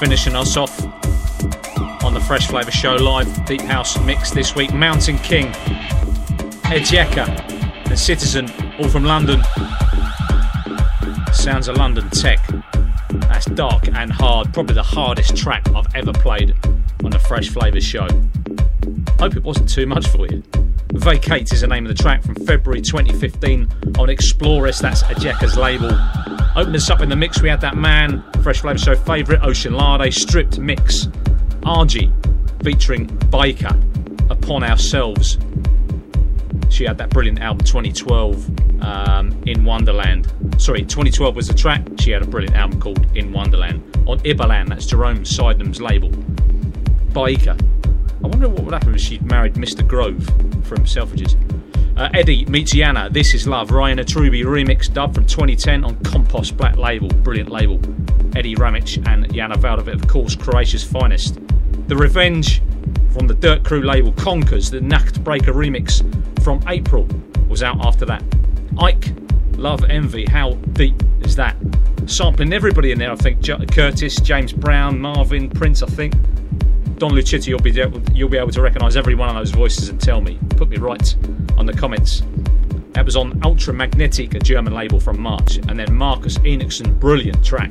finishing 0.00 0.34
us 0.34 0.56
off 0.56 0.82
on 2.02 2.14
the 2.14 2.20
Fresh 2.26 2.48
Flavour 2.48 2.72
Show 2.72 2.96
live 2.96 3.44
Deep 3.44 3.60
House 3.60 3.96
mix 4.00 4.32
this 4.32 4.56
week. 4.56 4.74
Mountain 4.74 5.18
King, 5.18 5.52
Ejeka, 6.64 7.28
and 7.88 7.96
Citizen, 7.96 8.50
all 8.80 8.88
from 8.88 9.04
London. 9.04 9.40
Sounds 11.32 11.68
of 11.68 11.76
London 11.76 12.10
tech. 12.10 12.44
That's 13.10 13.46
dark 13.46 13.86
and 13.86 14.12
hard, 14.12 14.52
probably 14.52 14.74
the 14.74 14.82
hardest 14.82 15.36
track 15.36 15.68
I've 15.72 15.94
ever 15.94 16.12
played 16.12 16.56
on 17.04 17.12
the 17.12 17.20
Fresh 17.20 17.50
Flavour 17.50 17.80
Show. 17.80 18.08
Hope 19.20 19.36
it 19.36 19.44
wasn't 19.44 19.68
too 19.68 19.86
much 19.86 20.08
for 20.08 20.26
you. 20.26 20.42
Vacate 20.94 21.52
is 21.52 21.60
the 21.60 21.68
name 21.68 21.86
of 21.86 21.96
the 21.96 22.02
track 22.02 22.24
from 22.24 22.34
February 22.34 22.80
2015 22.82 23.68
on 23.96 24.10
Explorers, 24.10 24.80
that's 24.80 25.04
Ejeka's 25.04 25.56
label. 25.56 25.96
Opened 26.56 26.74
us 26.74 26.90
up 26.90 27.00
in 27.00 27.08
the 27.08 27.16
mix, 27.16 27.40
we 27.40 27.48
had 27.48 27.60
that 27.60 27.76
man, 27.76 28.24
Fresh 28.42 28.60
Flavour 28.62 28.78
Show 28.78 28.94
favourite, 28.96 29.40
Osunlade, 29.42 30.12
stripped 30.12 30.58
mix. 30.58 31.06
RG 31.62 32.12
featuring 32.64 33.06
Baker, 33.30 33.78
Upon 34.30 34.64
Ourselves. 34.64 35.38
She 36.68 36.84
had 36.84 36.98
that 36.98 37.10
brilliant 37.10 37.40
album 37.40 37.64
2012 37.64 38.82
um, 38.82 39.42
in 39.46 39.64
Wonderland. 39.64 40.32
Sorry, 40.58 40.80
2012 40.80 41.36
was 41.36 41.46
the 41.48 41.54
track. 41.54 41.86
She 42.00 42.10
had 42.10 42.22
a 42.22 42.26
brilliant 42.26 42.56
album 42.56 42.80
called 42.80 43.16
In 43.16 43.32
Wonderland 43.32 43.84
on 44.08 44.20
Ibadan, 44.24 44.66
that's 44.66 44.86
Jerome 44.86 45.24
Sydenham's 45.24 45.80
label. 45.80 46.10
Baker. 47.12 47.56
I 48.22 48.26
wonder 48.26 48.48
what 48.48 48.64
would 48.64 48.74
happen 48.74 48.94
if 48.94 49.00
she'd 49.00 49.22
married 49.22 49.54
Mr. 49.54 49.86
Grove 49.86 50.24
from 50.66 50.84
Selfridges. 50.84 51.36
Uh, 52.00 52.08
Eddie 52.14 52.46
meets 52.46 52.74
Yana. 52.74 53.12
This 53.12 53.34
is 53.34 53.46
Love. 53.46 53.70
Rainer 53.70 54.04
Trüby 54.04 54.42
remix 54.42 54.90
dub 54.90 55.14
from 55.14 55.26
2010 55.26 55.84
on 55.84 55.96
Compost 56.02 56.56
Black 56.56 56.78
Label. 56.78 57.08
Brilliant 57.08 57.50
label. 57.50 57.74
Eddie 58.34 58.54
Ramic 58.54 59.06
and 59.06 59.26
Yana 59.28 59.56
Valdovic, 59.56 59.96
of 59.96 60.08
course, 60.08 60.34
Croatia's 60.34 60.82
finest. 60.82 61.38
The 61.88 61.96
Revenge 61.96 62.62
from 63.12 63.26
the 63.26 63.34
Dirt 63.34 63.64
Crew 63.64 63.82
label 63.82 64.12
Conquers, 64.12 64.70
the 64.70 64.78
Nachtbraker 64.78 65.52
remix 65.52 66.00
from 66.42 66.64
April, 66.68 67.06
was 67.50 67.62
out 67.62 67.84
after 67.84 68.06
that. 68.06 68.24
Ike, 68.78 69.12
Love 69.58 69.84
Envy, 69.84 70.24
how 70.24 70.54
deep 70.72 70.94
is 71.20 71.36
that? 71.36 71.54
Sampling 72.06 72.54
everybody 72.54 72.92
in 72.92 72.98
there, 72.98 73.12
I 73.12 73.16
think. 73.16 73.40
J- 73.40 73.66
Curtis, 73.66 74.16
James 74.22 74.54
Brown, 74.54 74.98
Marvin, 74.98 75.50
Prince, 75.50 75.82
I 75.82 75.86
think. 75.88 76.14
Don 76.96 77.10
Lucitti, 77.10 77.48
you'll 77.48 77.58
be, 77.58 77.72
you'll 78.14 78.30
be 78.30 78.38
able 78.38 78.52
to 78.52 78.62
recognise 78.62 78.96
every 78.96 79.14
one 79.14 79.28
of 79.28 79.34
those 79.34 79.50
voices 79.50 79.90
and 79.90 80.00
tell 80.00 80.22
me. 80.22 80.38
Put 80.56 80.70
me 80.70 80.78
right 80.78 81.14
on 81.60 81.66
the 81.66 81.72
comments. 81.74 82.22
That 82.92 83.04
was 83.04 83.16
on 83.16 83.38
Ultra 83.44 83.74
Magnetic, 83.74 84.34
a 84.34 84.38
German 84.38 84.72
label 84.72 84.98
from 84.98 85.20
March, 85.20 85.56
and 85.56 85.78
then 85.78 85.94
Marcus 85.94 86.38
Enochson, 86.38 86.98
brilliant 86.98 87.44
track. 87.44 87.70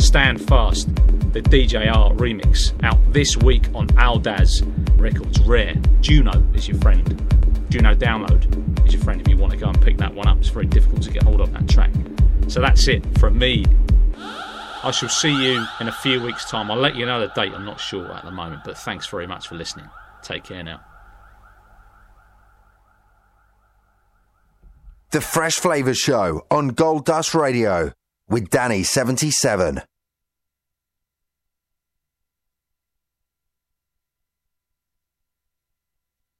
Stand 0.00 0.40
Fast, 0.40 0.86
the 1.34 1.42
DJR 1.42 2.16
remix, 2.16 2.72
out 2.82 2.98
this 3.12 3.36
week 3.36 3.64
on 3.74 3.86
Aldaz 3.88 4.62
Records. 4.98 5.38
Rare. 5.40 5.74
Juno 6.00 6.42
is 6.54 6.66
your 6.66 6.78
friend. 6.78 7.06
Juno 7.68 7.94
Download 7.94 8.86
is 8.86 8.94
your 8.94 9.02
friend 9.02 9.20
if 9.20 9.28
you 9.28 9.36
want 9.36 9.52
to 9.52 9.58
go 9.58 9.68
and 9.68 9.80
pick 9.82 9.98
that 9.98 10.14
one 10.14 10.26
up. 10.26 10.38
It's 10.38 10.48
very 10.48 10.66
difficult 10.66 11.02
to 11.02 11.10
get 11.10 11.22
hold 11.22 11.42
of 11.42 11.52
that 11.52 11.68
track. 11.68 11.92
So 12.46 12.62
that's 12.62 12.88
it 12.88 13.04
from 13.18 13.38
me. 13.38 13.66
I 14.16 14.90
shall 14.90 15.10
see 15.10 15.52
you 15.52 15.66
in 15.80 15.88
a 15.88 15.92
few 15.92 16.22
weeks' 16.22 16.48
time. 16.48 16.70
I'll 16.70 16.78
let 16.78 16.96
you 16.96 17.04
know 17.04 17.20
the 17.20 17.28
date, 17.34 17.52
I'm 17.52 17.66
not 17.66 17.78
sure 17.78 18.10
at 18.10 18.24
the 18.24 18.30
moment, 18.30 18.62
but 18.64 18.78
thanks 18.78 19.06
very 19.06 19.26
much 19.26 19.48
for 19.48 19.54
listening. 19.54 19.90
Take 20.22 20.44
care 20.44 20.62
now. 20.62 20.80
The 25.10 25.22
Fresh 25.22 25.54
Flavour 25.54 25.94
Show 25.94 26.44
on 26.50 26.68
Gold 26.68 27.06
Dust 27.06 27.34
Radio 27.34 27.92
with 28.28 28.50
Danny77. 28.50 29.82